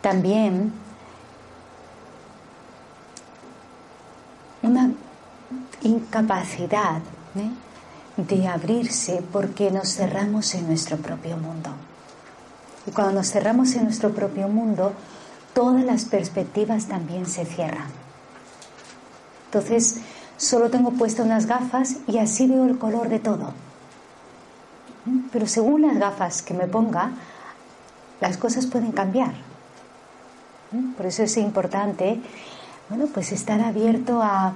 [0.02, 0.74] También
[4.64, 4.92] una
[5.84, 7.00] incapacidad
[7.36, 7.50] ¿eh?
[8.18, 11.70] de abrirse porque nos cerramos en nuestro propio mundo.
[12.86, 14.94] Y cuando nos cerramos en nuestro propio mundo,
[15.54, 17.88] todas las perspectivas también se cierran.
[19.46, 20.02] Entonces,
[20.38, 23.54] solo tengo puestas unas gafas y así veo el color de todo.
[25.32, 27.12] Pero según las gafas que me ponga,
[28.22, 29.34] las cosas pueden cambiar.
[30.98, 32.20] Por eso es importante
[32.90, 34.54] bueno, pues estar abierto a,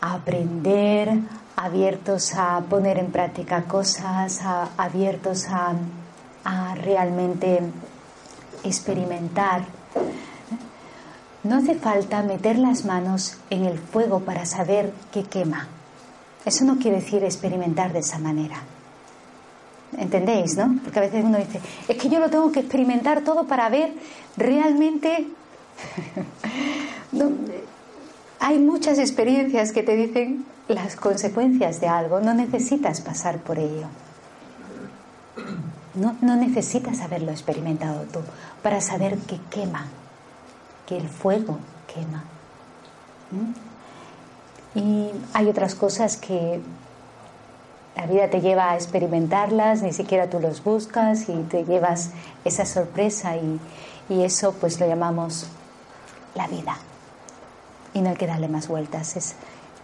[0.00, 1.18] aprender,
[1.56, 4.40] abiertos a poner en práctica cosas,
[4.76, 5.74] abiertos a,
[6.74, 7.60] realmente
[8.64, 9.62] experimentar.
[11.44, 15.68] No hace falta meter las manos en el fuego para saber qué quema.
[16.44, 18.56] Eso no quiere decir experimentar de esa manera.
[19.96, 20.78] ¿Entendéis, no?
[20.82, 23.94] Porque a veces uno dice, es que yo lo tengo que experimentar todo para ver
[24.36, 25.28] realmente
[28.40, 33.88] hay muchas experiencias que te dicen las consecuencias de algo, no necesitas pasar por ello.
[35.94, 38.20] No, necesitas haberlo experimentado tú
[38.62, 39.86] para saber que quema,
[40.88, 42.24] que el fuego quema.
[44.74, 46.60] Y hay otras cosas que
[47.94, 52.12] la vida te lleva a experimentarlas, ni siquiera tú los buscas y te llevas
[52.44, 53.60] esa sorpresa y,
[54.08, 55.46] y eso pues lo llamamos
[56.34, 56.78] la vida.
[57.92, 59.16] Y no hay que darle más vueltas.
[59.16, 59.34] Es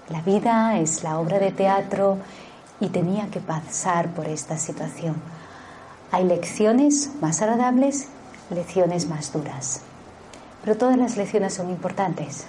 [0.08, 2.16] la vida, es la obra de teatro
[2.80, 5.16] y tenía que pasar por esta situación.
[6.12, 8.06] Hay lecciones más agradables,
[8.48, 9.82] lecciones más duras.
[10.64, 12.46] Pero todas las lecciones son importantes.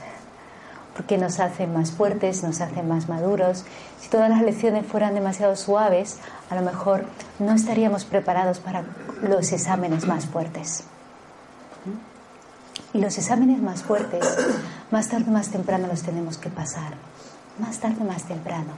[0.95, 3.65] porque nos hacen más fuertes, nos hacen más maduros.
[3.99, 7.03] Si todas las lecciones fueran demasiado suaves, a lo mejor
[7.37, 8.85] no estaríamos preparados para
[9.21, 10.85] los exámenes más fuertes.
[12.93, 14.25] Y los exámenes más fuertes,
[14.89, 16.93] más tarde o más temprano los tenemos que pasar.
[17.59, 18.71] Más tarde o más temprano.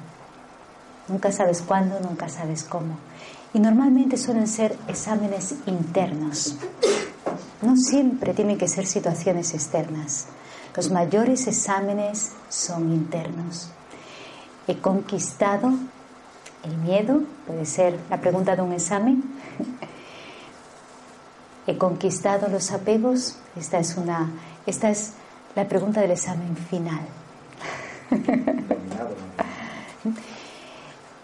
[1.08, 2.98] Nunca sabes cuándo, nunca sabes cómo.
[3.54, 6.58] Y normalmente suelen ser exámenes internos.
[7.62, 10.28] No siempre tienen que ser situaciones externas.
[10.76, 13.70] Los mayores exámenes son internos.
[14.68, 15.74] He conquistado
[16.64, 19.24] el miedo, puede ser la pregunta de un examen,
[21.68, 23.38] ¿He conquistado los apegos?
[23.58, 24.32] Esta es, una,
[24.66, 25.12] esta es
[25.54, 27.02] la pregunta del examen final.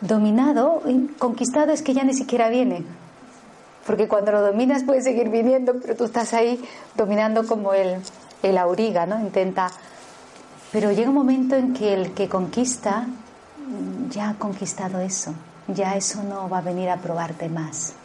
[0.01, 0.83] Dominado,
[1.17, 2.83] conquistado es que ya ni siquiera viene.
[3.85, 6.63] Porque cuando lo dominas puede seguir viniendo, pero tú estás ahí
[6.95, 7.97] dominando como el,
[8.41, 9.19] el auriga, ¿no?
[9.19, 9.69] Intenta.
[10.71, 13.07] Pero llega un momento en que el que conquista
[14.09, 15.33] ya ha conquistado eso.
[15.67, 17.95] Ya eso no va a venir a probarte más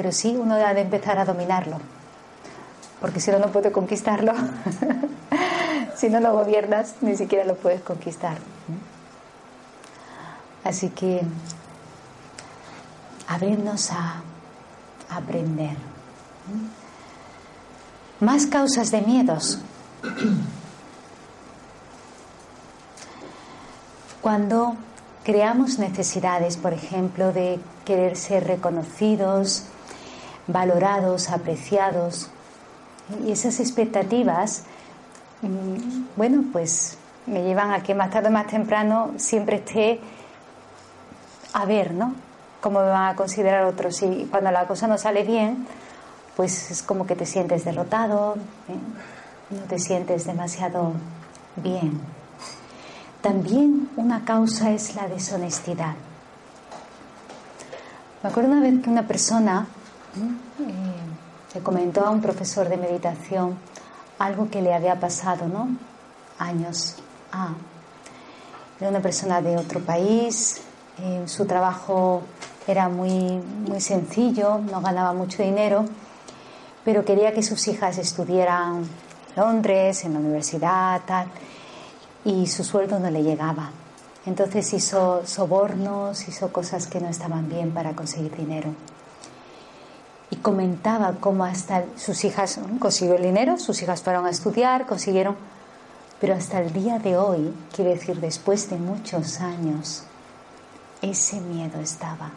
[0.00, 1.78] pero sí uno ha de empezar a dominarlo,
[3.02, 4.32] porque si no, no puede conquistarlo.
[5.94, 8.38] si no lo gobiernas, ni siquiera lo puedes conquistar.
[10.64, 11.20] Así que
[13.28, 14.22] abrirnos a
[15.10, 15.76] aprender.
[18.20, 19.58] Más causas de miedos.
[24.20, 24.76] Cuando
[25.24, 29.64] creamos necesidades, por ejemplo, de querer ser reconocidos,
[30.46, 32.28] valorados, apreciados.
[33.26, 34.64] Y esas expectativas,
[35.42, 40.00] mm, bueno, pues me llevan a que más tarde o más temprano siempre esté
[41.52, 42.14] a ver, ¿no?
[42.60, 44.02] Cómo me van a considerar otros.
[44.02, 45.66] Y cuando la cosa no sale bien,
[46.36, 48.36] pues es como que te sientes derrotado,
[48.68, 48.76] ¿eh?
[49.50, 50.92] no te sientes demasiado
[51.56, 52.00] bien.
[53.20, 55.94] También una causa es la deshonestidad.
[58.22, 59.66] Me acuerdo una vez que una persona
[60.16, 63.58] eh, le comentó a un profesor de meditación
[64.18, 65.68] algo que le había pasado, ¿no?
[66.38, 66.96] Años.
[67.32, 67.54] Ah,
[68.78, 70.60] era una persona de otro país,
[70.98, 72.22] eh, su trabajo
[72.66, 75.84] era muy, muy sencillo, no ganaba mucho dinero,
[76.84, 78.88] pero quería que sus hijas estudiaran en
[79.36, 81.28] Londres, en la universidad, tal,
[82.24, 83.70] y su sueldo no le llegaba.
[84.26, 88.74] Entonces hizo sobornos, hizo cosas que no estaban bien para conseguir dinero
[90.30, 95.36] y comentaba cómo hasta sus hijas consiguió el dinero, sus hijas fueron a estudiar, consiguieron,
[96.20, 100.04] pero hasta el día de hoy, quiere decir después de muchos años,
[101.02, 102.30] ese miedo estaba.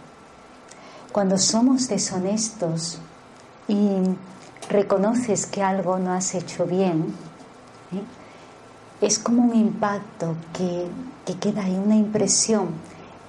[1.13, 2.97] Cuando somos deshonestos
[3.67, 3.77] y
[4.67, 7.13] reconoces que algo no has hecho bien,
[7.93, 9.05] ¿eh?
[9.05, 10.87] es como un impacto que,
[11.23, 12.69] que queda ahí, una impresión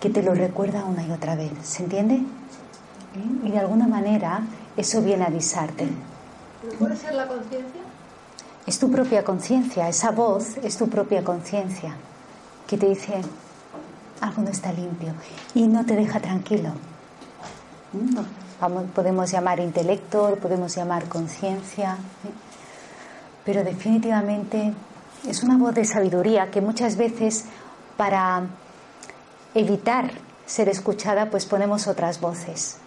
[0.01, 1.53] que te lo recuerda una y otra vez.
[1.63, 2.23] ¿Se entiende?
[3.45, 4.41] Y de alguna manera
[4.79, 5.87] eso viene a avisarte.
[6.79, 7.83] ¿Puede ser la conciencia?
[8.67, 11.95] Es tu propia conciencia, esa voz es tu propia conciencia
[12.67, 13.21] que te dice
[14.23, 15.13] algo no está limpio
[15.55, 16.71] y no te deja tranquilo.
[17.95, 18.17] ¿Mm?
[18.95, 21.97] podemos llamar intelecto, podemos llamar conciencia,
[23.45, 24.73] pero definitivamente
[25.29, 27.45] es una voz de sabiduría que muchas veces
[27.97, 28.43] para
[29.55, 30.11] evitar
[30.47, 32.79] ser escuchada pues ponemos otras voces.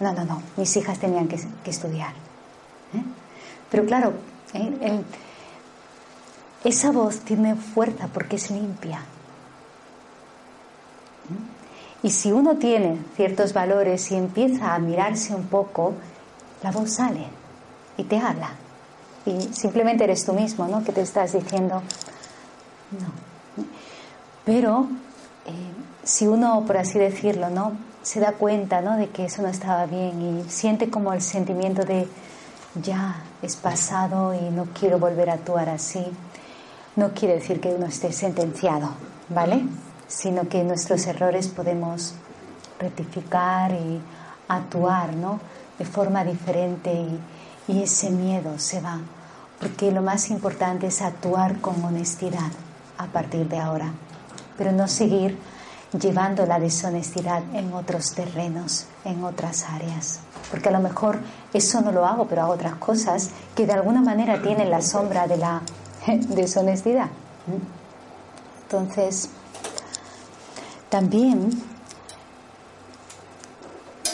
[0.00, 2.12] No, no, no, mis hijas tenían que, estudiar.
[2.94, 3.02] ¿eh?
[3.70, 4.12] Pero claro,
[4.52, 5.02] ¿eh?
[6.64, 9.00] esa voz tiene fuerza porque es limpia.
[12.04, 12.08] ¿Eh?
[12.08, 15.94] Y si uno tiene ciertos valores y empieza a mirarse un poco,
[16.62, 17.26] la voz sale
[17.96, 18.50] y te habla.
[19.26, 20.84] Y simplemente eres tú mismo, ¿no?
[20.84, 21.82] Que te estás diciendo,
[22.92, 23.64] no.
[24.44, 24.88] Pero
[26.02, 27.72] si uno, por así decirlo, ¿no?
[28.04, 28.96] se da cuenta ¿no?
[28.96, 32.06] de que eso no estaba bien y siente como el sentimiento de
[32.74, 36.04] ya es pasado y no quiero volver a actuar así,
[36.96, 38.90] no quiere decir que uno esté sentenciado,
[39.28, 39.62] ¿vale?
[40.14, 42.14] Sino que nuestros errores podemos
[42.78, 44.00] rectificar y
[44.48, 45.40] actuar ¿no?
[45.78, 47.20] de forma diferente y,
[47.72, 49.00] y ese miedo se va.
[49.58, 52.50] Porque lo más importante es actuar con honestidad
[52.98, 53.92] a partir de ahora,
[54.56, 55.38] pero no seguir
[55.98, 60.20] llevando la deshonestidad en otros terrenos, en otras áreas.
[60.50, 61.20] Porque a lo mejor
[61.52, 65.26] eso no lo hago, pero hago otras cosas que de alguna manera tienen la sombra
[65.26, 65.62] de la
[66.06, 67.08] deshonestidad.
[68.64, 69.30] Entonces,
[70.94, 71.50] también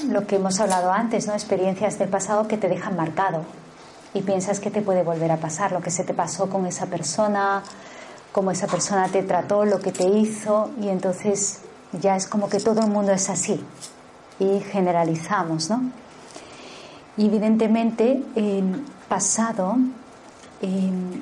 [0.09, 1.35] lo que hemos hablado antes, ¿no?
[1.35, 3.45] experiencias del pasado que te dejan marcado.
[4.15, 6.87] y piensas que te puede volver a pasar, lo que se te pasó con esa
[6.87, 7.63] persona,
[8.33, 11.61] cómo esa persona te trató, lo que te hizo, y entonces
[12.01, 13.63] ya es como que todo el mundo es así
[14.39, 15.83] y generalizamos, ¿no?
[17.19, 19.77] Evidentemente el pasado
[20.63, 21.21] em,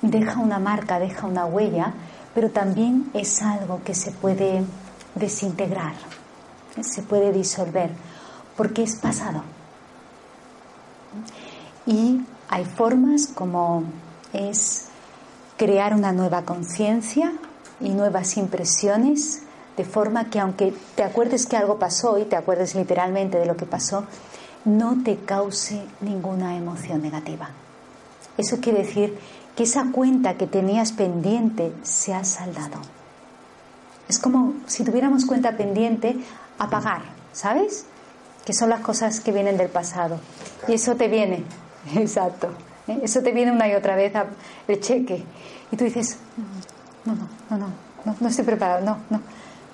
[0.00, 1.92] deja una marca, deja una huella,
[2.36, 4.62] pero también es algo que se puede
[5.14, 5.94] desintegrar,
[6.82, 7.88] se puede disolver,
[8.58, 9.42] porque es pasado.
[11.86, 12.20] Y
[12.50, 13.84] hay formas como
[14.34, 14.88] es
[15.56, 17.32] crear una nueva conciencia
[17.80, 19.40] y nuevas impresiones,
[19.78, 23.56] de forma que aunque te acuerdes que algo pasó y te acuerdes literalmente de lo
[23.56, 24.04] que pasó,
[24.66, 27.48] no te cause ninguna emoción negativa.
[28.36, 29.18] Eso quiere decir
[29.56, 32.78] que esa cuenta que tenías pendiente se ha saldado.
[34.08, 36.16] Es como si tuviéramos cuenta pendiente
[36.58, 37.02] a pagar,
[37.32, 37.86] ¿sabes?
[38.44, 40.20] Que son las cosas que vienen del pasado.
[40.68, 41.42] Y eso te viene,
[41.94, 42.50] exacto.
[42.86, 43.00] ¿eh?
[43.02, 44.12] Eso te viene una y otra vez
[44.68, 45.24] el cheque.
[45.72, 46.18] Y tú dices,
[47.04, 47.72] no, no, no, no,
[48.04, 49.20] no, no estoy preparado, no, no.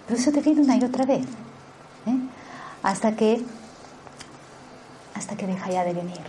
[0.06, 1.24] Pero eso te viene una y otra vez.
[2.06, 2.18] ¿eh?
[2.82, 3.44] Hasta que
[5.14, 6.20] hasta que deja ya de venir.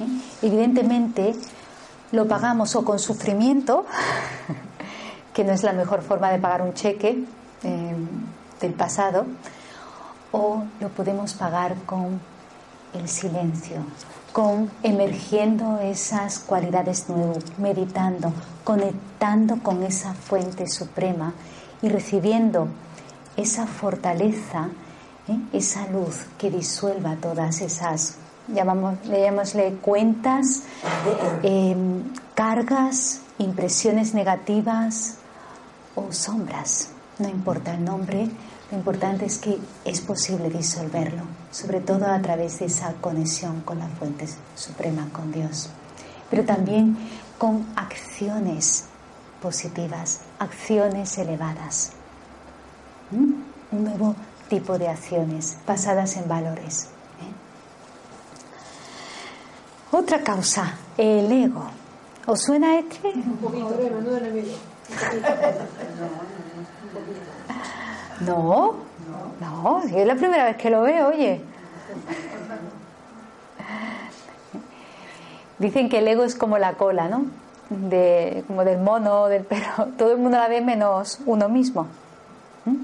[0.00, 0.06] ¿eh?
[0.42, 1.34] Evidentemente,
[2.14, 3.84] lo pagamos o con sufrimiento,
[5.34, 7.24] que no es la mejor forma de pagar un cheque
[7.64, 7.94] eh,
[8.60, 9.26] del pasado,
[10.30, 12.20] o lo podemos pagar con
[12.94, 13.84] el silencio,
[14.32, 21.34] con emergiendo esas cualidades nuevas, meditando, conectando con esa fuente suprema
[21.82, 22.68] y recibiendo
[23.36, 24.68] esa fortaleza,
[25.26, 25.38] ¿eh?
[25.52, 28.98] esa luz que disuelva todas esas llamamos,
[29.80, 30.62] cuentas,
[31.42, 32.02] em,
[32.34, 35.16] cargas, impresiones negativas
[35.94, 36.90] o sombras.
[37.18, 38.28] No importa el nombre,
[38.70, 43.78] lo importante es que es posible disolverlo, sobre todo a través de esa conexión con
[43.78, 44.26] la fuente
[44.56, 45.70] suprema, con Dios.
[46.30, 46.96] Pero también
[47.38, 48.86] con acciones
[49.40, 51.92] positivas, acciones elevadas.
[53.10, 53.76] ¿Mm?
[53.76, 54.16] Un nuevo
[54.48, 56.88] tipo de acciones basadas en valores.
[59.96, 61.66] Otra causa, el ego.
[62.26, 63.12] ¿Os suena este?
[63.14, 63.70] Un poquito,
[68.26, 68.74] no.
[69.40, 71.40] No, no, es la primera vez que lo veo, oye.
[75.60, 77.26] Dicen que el ego es como la cola, ¿no?
[77.70, 79.90] De, como del mono, del perro.
[79.96, 81.86] Todo el mundo la ve menos uno mismo.
[82.64, 82.78] ¿Mm?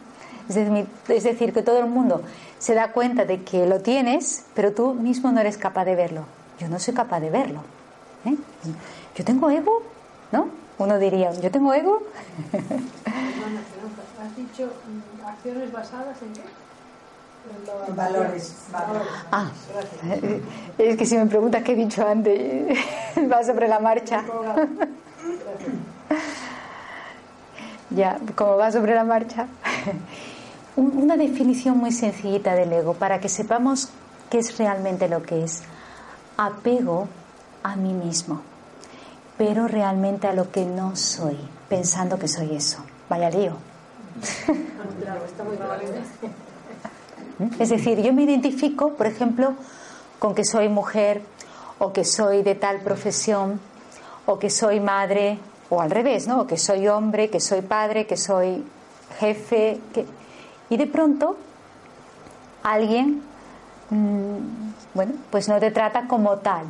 [1.09, 2.23] Es decir, que todo el mundo
[2.61, 6.40] se da cuenta de que lo tienes, pero tú mismo no eres capaz de verlo
[6.61, 7.61] yo no soy capaz de verlo.
[8.27, 8.37] ¿eh?
[9.17, 9.83] Yo tengo ego,
[10.31, 10.49] ¿no?
[10.79, 12.03] Uno diría, yo tengo ego.
[14.23, 16.43] ¿Has dicho mm, acciones basadas en qué?
[17.89, 18.55] En valores.
[18.71, 19.09] valores.
[19.33, 19.51] Ah,
[20.77, 22.79] es que si me preguntas qué he dicho antes,
[23.33, 24.23] va sobre la marcha.
[27.89, 29.47] ya, como va sobre la marcha.
[30.77, 33.89] Una definición muy sencillita del ego para que sepamos
[34.29, 35.63] qué es realmente lo que es
[36.41, 37.07] apego
[37.63, 38.41] a mí mismo,
[39.37, 41.37] pero realmente a lo que no soy,
[41.69, 42.79] pensando que soy eso.
[43.11, 43.53] Vaya lío.
[47.59, 49.55] Es decir, yo me identifico, por ejemplo,
[50.19, 51.23] con que soy mujer
[51.79, 53.61] o que soy de tal profesión
[54.25, 55.39] o que soy madre
[55.69, 56.41] o al revés, ¿no?
[56.41, 58.65] O que soy hombre, que soy padre, que soy
[59.19, 60.07] jefe, que...
[60.71, 61.37] y de pronto
[62.63, 63.23] alguien
[63.91, 66.67] mm, bueno, pues no te trata como tal.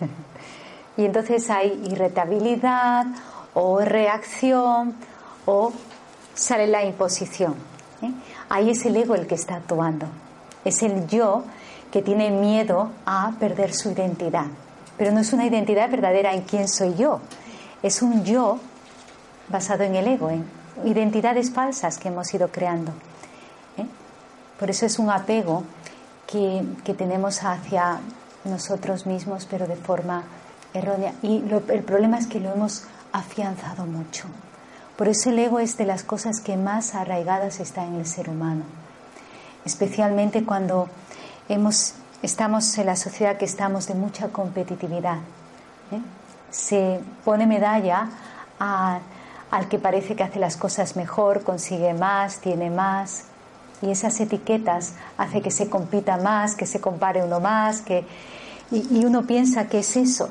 [0.96, 3.06] y entonces hay irritabilidad
[3.54, 4.94] o reacción
[5.46, 5.72] o
[6.34, 7.54] sale la imposición.
[8.02, 8.10] ¿eh?
[8.48, 10.06] Ahí es el ego el que está actuando.
[10.64, 11.44] Es el yo
[11.90, 14.46] que tiene miedo a perder su identidad.
[14.96, 17.20] Pero no es una identidad verdadera en quién soy yo.
[17.82, 18.58] Es un yo
[19.48, 20.44] basado en el ego, en
[20.84, 22.92] identidades falsas que hemos ido creando.
[23.76, 23.86] ¿eh?
[24.58, 25.64] Por eso es un apego
[26.30, 28.00] que, tenemos hacia
[28.44, 30.24] nosotros mismos, pero de forma
[30.72, 31.12] errónea.
[31.22, 34.24] Y el problema es que lo hemos afianzado mucho.
[34.96, 38.28] Por eso el ego es de las cosas que más arraigadas está en el ser
[38.28, 38.64] humano,
[39.64, 40.88] especialmente cuando
[41.48, 45.18] hemos, estamos en la sociedad que estamos de mucha competitividad.
[45.90, 46.00] ¿eh?
[46.50, 48.08] Se pone medalla
[48.58, 53.24] al que parece que hace las cosas mejor, consigue más, tiene más,
[53.82, 58.04] y esas etiquetas hace que se compita más, que se compare uno más, que
[58.70, 60.28] y, uno piensa que es eso,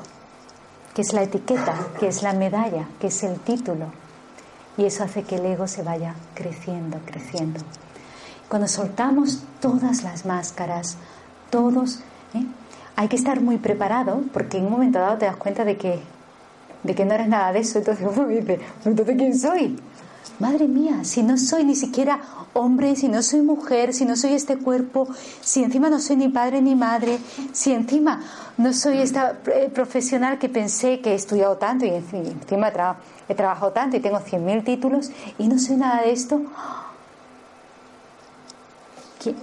[0.94, 3.86] que es la etiqueta, que es la medalla, que es el título.
[4.78, 7.60] Y eso hace que el ego se vaya creciendo, creciendo.
[8.48, 10.96] Cuando soltamos todas las máscaras,
[11.50, 12.00] todos,
[12.32, 12.46] ¿eh?
[12.96, 16.00] hay que estar muy preparado porque en un momento dado te das cuenta de que,
[16.82, 17.78] de que no eres nada de eso.
[17.78, 19.78] Entonces uno dice, ¿entonces quién soy?
[20.40, 22.18] Madre mía, si no soy ni siquiera
[22.54, 25.06] hombre, si no soy mujer, si no soy este cuerpo,
[25.42, 27.18] si encima no soy ni padre ni madre,
[27.52, 28.22] si encima
[28.56, 32.72] no soy esta eh, profesional que pensé que he estudiado tanto y encima
[33.28, 36.40] he, trabajado tanto y tengo 100.000 títulos y no soy nada de esto,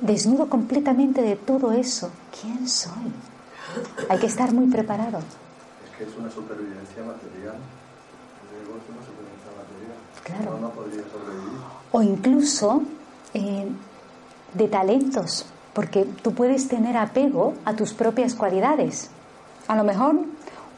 [0.02, 2.10] desnudo completamente de todo eso,
[2.42, 3.14] ¿quién soy?
[4.10, 5.20] Hay que estar muy preparado.
[5.20, 7.58] Es que es una supervivencia material.
[10.28, 10.72] Claro.
[11.92, 12.82] O incluso
[13.34, 13.68] eh,
[14.54, 19.10] de talentos, porque tú puedes tener apego a tus propias cualidades.
[19.68, 20.20] A lo mejor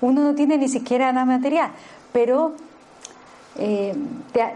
[0.01, 1.71] uno no tiene ni siquiera nada material,
[2.11, 2.53] pero
[3.57, 3.95] eh,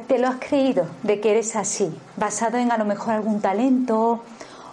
[0.08, 4.24] te, lo has creído de que eres así, basado en a lo mejor algún talento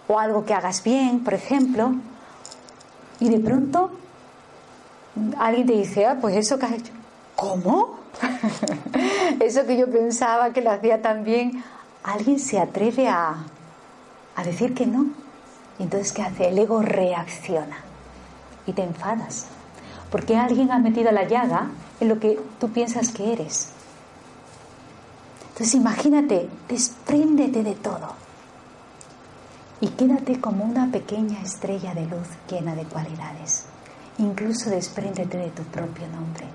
[0.07, 1.95] o algo que hagas bien, por ejemplo,
[3.21, 3.91] y de pronto
[5.39, 6.93] alguien te dice, ah, pues eso que has hecho,
[7.37, 8.00] ¿cómo?
[9.41, 11.63] Eso que yo pensaba que lo hacía tan bien,
[12.03, 13.37] alguien se atreve a,
[14.37, 15.07] a decir que no.
[15.79, 16.49] Entonces, ¿qué hace?
[16.49, 17.79] El ego reacciona
[18.67, 19.47] y te enfadas.
[20.11, 23.71] Porque alguien ha metido la llaga en lo que tú piensas que eres.
[25.53, 28.21] Entonces, imagínate, despréndete de todo
[29.81, 33.65] y quédate como una pequeña estrella de luz llena de cualidades.
[34.19, 36.47] Incluso despréndete de tu propio nombre.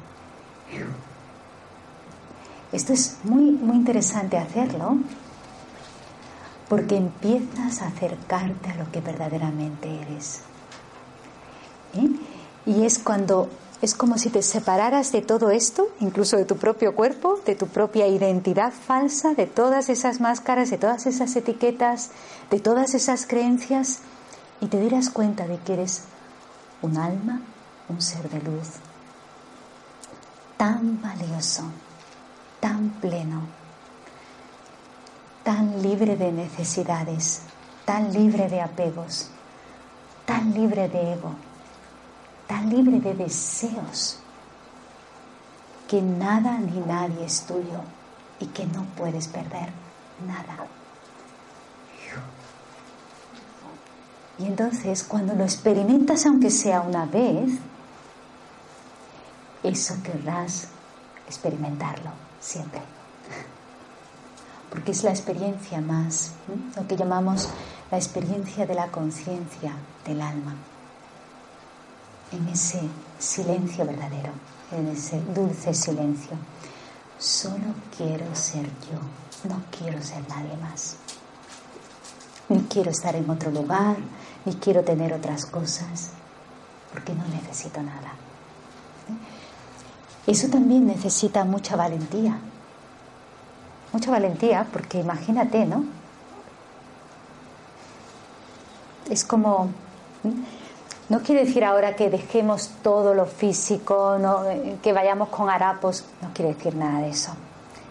[2.75, 4.97] Esto es muy, muy interesante hacerlo
[6.67, 10.41] porque empiezas a acercarte a lo que verdaderamente eres.
[11.93, 12.09] ¿Eh?
[12.65, 13.49] Y es cuando
[13.81, 17.67] es como si te separaras de todo esto, incluso de tu propio cuerpo, de tu
[17.67, 22.11] propia identidad falsa, de todas esas máscaras, de todas esas etiquetas,
[22.51, 23.99] de todas esas creencias,
[24.59, 26.03] y te dieras cuenta de que eres
[26.81, 27.39] un alma,
[27.87, 28.67] un ser de luz,
[30.57, 31.63] tan valioso,
[32.65, 33.41] tan pleno,
[35.43, 37.43] tan libre de necesidades,
[37.85, 39.29] tan libre de apegos,
[40.25, 41.35] tan libre de ego,
[42.47, 44.17] tan libre de deseos,
[45.87, 47.81] que nada ni nadie es tuyo
[48.39, 49.69] y que no puedes perder
[50.25, 50.65] nada.
[54.39, 57.59] Y entonces cuando lo experimentas, aunque sea una vez,
[59.61, 60.69] eso querrás
[61.27, 62.81] experimentarlo siempre.
[64.69, 66.31] Porque es la experiencia más,
[66.75, 67.49] lo que llamamos
[67.91, 69.73] la experiencia de la conciencia
[70.05, 70.55] del alma.
[72.31, 72.81] En ese
[73.19, 74.31] silencio verdadero,
[74.71, 76.37] en ese dulce silencio.
[77.17, 80.97] Solo quiero ser yo, no quiero ser nadie más.
[82.49, 83.95] Ni quiero estar en otro lugar,
[84.43, 86.09] ni quiero tener otras cosas,
[86.91, 88.24] porque no necesito nada.
[90.27, 92.37] Eso también necesita mucha valentía.
[93.93, 95.85] Mucha valentía porque imagínate, ¿no?
[99.09, 99.69] Es como,
[101.09, 104.17] no quiere decir ahora que dejemos todo lo físico,
[104.81, 107.31] que vayamos con harapos, no quiere decir nada de eso.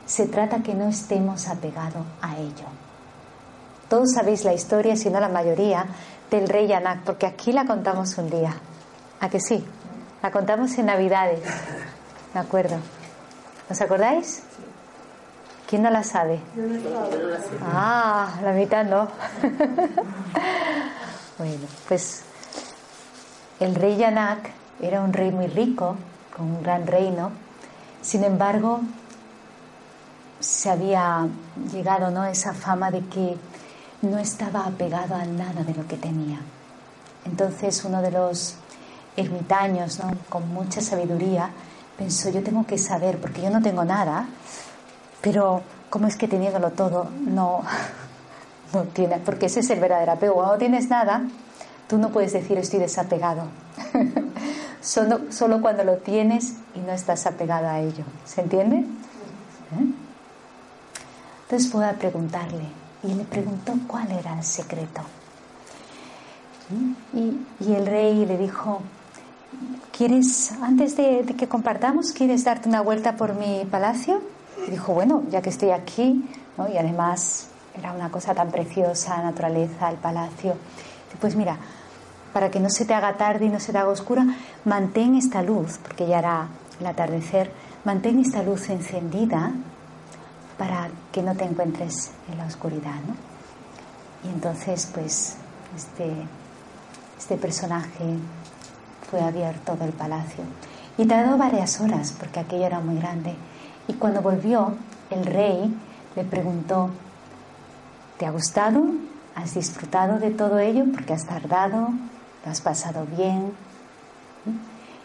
[0.07, 2.67] Se trata que no estemos apegados a ello.
[3.89, 5.87] Todos sabéis la historia, si no la mayoría,
[6.31, 8.55] del rey Yanak, porque aquí la contamos un día.
[9.21, 9.65] ¿A que sí?
[10.21, 11.41] La contamos en Navidades.
[12.35, 12.77] De acuerdo.
[13.71, 14.43] ¿Os acordáis?
[15.69, 16.41] ¿Quién no la sabe?
[17.63, 19.09] Ah, la mitad no.
[21.39, 22.25] bueno, pues
[23.61, 25.97] el rey Yanak era un rey muy rico,
[26.37, 27.31] con un gran reino.
[28.03, 28.81] Sin embargo,
[30.41, 31.27] se había
[31.73, 32.25] llegado ¿no?
[32.25, 33.37] esa fama de que
[34.03, 36.41] no estaba apegado a nada de lo que tenía.
[37.25, 38.57] Entonces uno de los
[39.17, 40.11] ermitaños, ¿no?
[40.29, 41.51] con mucha sabiduría,
[41.97, 44.27] pensó, yo tengo que saber, porque yo no tengo nada,
[45.21, 47.63] pero ¿cómo es que teniéndolo todo no,
[48.73, 49.19] no tiene?
[49.19, 50.35] Porque ese es el verdadero apego.
[50.35, 51.23] Cuando no tienes nada,
[51.89, 53.45] tú no puedes decir estoy desapegado.
[54.81, 58.05] solo, solo cuando lo tienes y no estás apegado a ello.
[58.25, 58.77] ¿Se entiende?
[58.77, 59.93] ¿Eh?
[61.45, 62.65] Entonces voy a preguntarle,
[63.03, 65.03] y le preguntó cuál era el secreto.
[66.71, 67.19] ¿Mm?
[67.19, 68.81] Y, y el rey le dijo,
[69.97, 74.21] ¿quieres, antes de, que compartamos, quieres darte una vuelta por mi palacio?
[74.67, 76.25] Y dijo, bueno, ya que estoy aquí,
[76.73, 80.57] y además era una cosa tan preciosa, la naturaleza, el palacio.
[81.21, 81.57] Pues mira,
[82.33, 84.27] para que no se te haga tarde y no se te haga oscura,
[84.65, 86.49] mantén esta luz, porque ya era
[86.81, 87.51] el atardecer,
[87.85, 89.53] mantén esta luz encendida
[90.59, 93.01] para que no te encuentres en la oscuridad.
[94.25, 95.37] Y entonces, pues,
[95.77, 96.13] este,
[97.19, 98.19] este personaje
[99.11, 100.45] fue a ver todo el palacio.
[100.97, 103.35] Y tardó varias horas porque aquello era muy grande.
[103.89, 104.75] Y cuando volvió,
[105.11, 105.75] el rey
[106.17, 106.91] le preguntó,
[108.19, 108.83] ¿te ha gustado?
[109.35, 110.85] ¿Has disfrutado de todo ello?
[110.93, 111.89] Porque has tardado,
[112.45, 113.53] lo has pasado bien.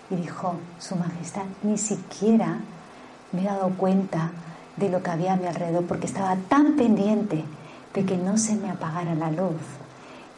[0.09, 2.59] Y dijo, Su Majestad, ni siquiera
[3.31, 4.31] me he dado cuenta
[4.77, 7.43] de lo que había a mi alrededor porque estaba tan pendiente
[7.93, 9.61] de que no se me apagara la luz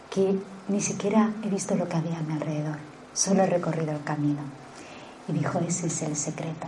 [0.09, 0.37] que
[0.67, 2.77] ni siquiera he visto lo que había a mi alrededor,
[3.13, 4.41] solo he recorrido el camino.
[5.27, 6.67] Y dijo, ese es el secreto.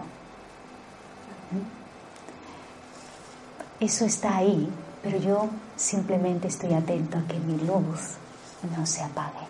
[3.79, 4.69] Eso está ahí,
[5.01, 8.15] pero yo simplemente estoy atento a que mi luz
[8.77, 9.45] no se apague.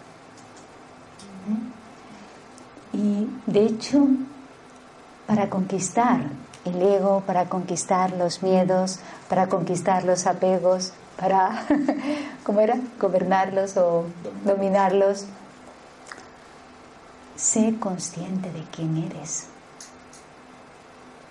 [2.93, 4.07] Y de hecho,
[5.27, 6.21] para conquistar
[6.65, 11.65] el ego, para conquistar los miedos, para conquistar los apegos, para,
[12.43, 12.77] ¿cómo era?
[12.99, 14.05] Gobernarlos o
[14.45, 15.25] dominarlos.
[17.35, 19.47] Sé consciente de quién eres.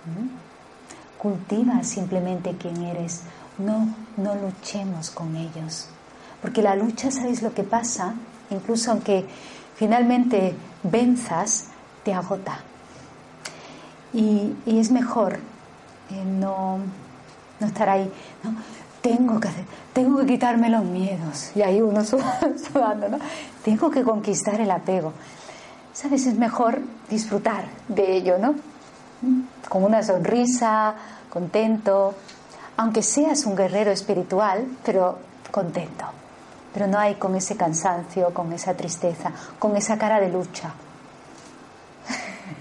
[0.05, 1.19] ¿Mm?
[1.19, 3.21] Cultiva simplemente quién eres.
[3.57, 3.87] No,
[4.17, 5.87] no luchemos con ellos.
[6.41, 8.15] Porque la lucha, ¿sabéis lo que pasa?
[8.49, 9.25] Incluso aunque
[9.75, 11.67] finalmente venzas,
[12.03, 12.59] te agota.
[14.13, 15.39] Y, es mejor
[16.09, 16.79] eh, no,
[17.59, 18.11] no, estar ahí.
[18.43, 18.55] ¿no?
[19.01, 21.51] Tengo que hacer, tengo que quitarme los miedos.
[21.55, 23.19] Y ahí uno sudando, ¿no?
[23.63, 25.13] Tengo que conquistar el apego.
[25.93, 26.25] ¿Sabes?
[26.25, 28.55] Es mejor disfrutar de ello, ¿no?
[29.69, 30.95] Con una sonrisa,
[31.29, 32.15] contento.
[32.77, 35.19] Aunque seas un guerrero espiritual, pero
[35.51, 36.05] contento.
[36.73, 40.73] Pero no hay con ese cansancio, con esa tristeza, con esa cara de lucha.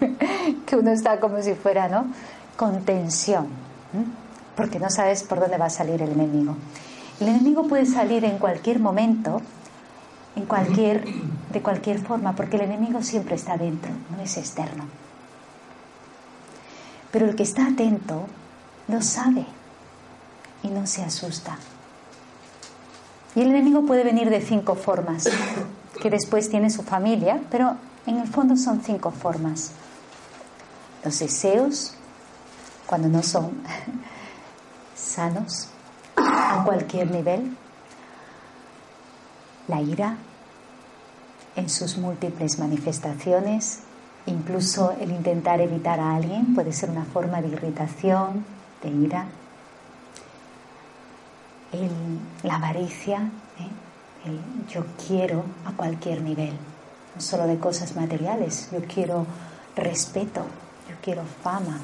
[0.66, 2.06] que uno está como si fuera, ¿no?
[2.56, 3.48] Con tensión,
[4.56, 6.56] porque no sabes por dónde va a salir el enemigo.
[7.20, 9.40] El enemigo puede salir en cualquier momento,
[10.36, 11.04] en cualquier,
[11.52, 14.84] de cualquier forma, porque el enemigo siempre está dentro, no es externo.
[17.10, 18.26] Pero el que está atento
[18.88, 19.44] lo sabe
[20.62, 21.58] y no se asusta.
[23.34, 25.28] Y el enemigo puede venir de cinco formas,
[26.00, 27.76] que después tiene su familia, pero
[28.06, 29.72] en el fondo son cinco formas
[31.04, 31.94] los deseos,
[32.86, 33.50] cuando no son
[34.96, 35.68] sanos
[36.16, 37.56] a cualquier nivel,
[39.72, 40.16] la ira
[41.56, 43.80] en sus múltiples manifestaciones,
[44.26, 48.44] incluso el intentar evitar a alguien puede ser una forma de irritación,
[48.82, 49.26] de ira,
[52.42, 54.28] la avaricia, ¿eh?
[54.28, 56.52] el yo quiero a cualquier nivel,
[57.14, 59.26] no solo de cosas materiales, yo quiero
[59.74, 60.42] respeto,
[60.88, 61.80] yo quiero fama,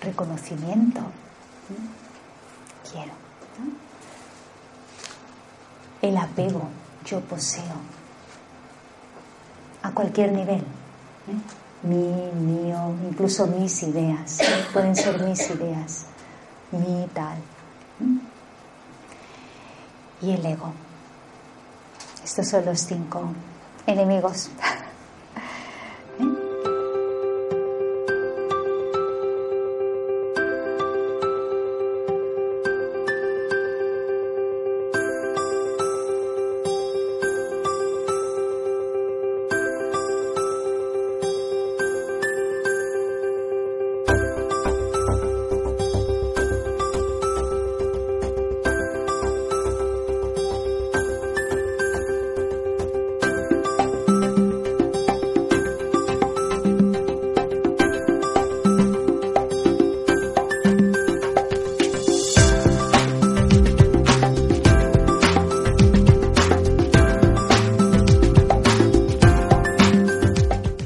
[0.00, 1.00] reconocimiento.
[2.90, 3.12] Quiero.
[6.04, 6.60] El apego,
[7.06, 7.62] yo poseo.
[9.82, 10.60] A cualquier nivel.
[10.60, 11.82] ¿eh?
[11.82, 14.38] Mi, mío, incluso mis ideas.
[14.74, 16.04] Pueden ser mis ideas.
[16.72, 17.38] Mi tal.
[20.20, 20.74] Y el ego.
[22.22, 23.22] Estos son los cinco
[23.86, 24.50] enemigos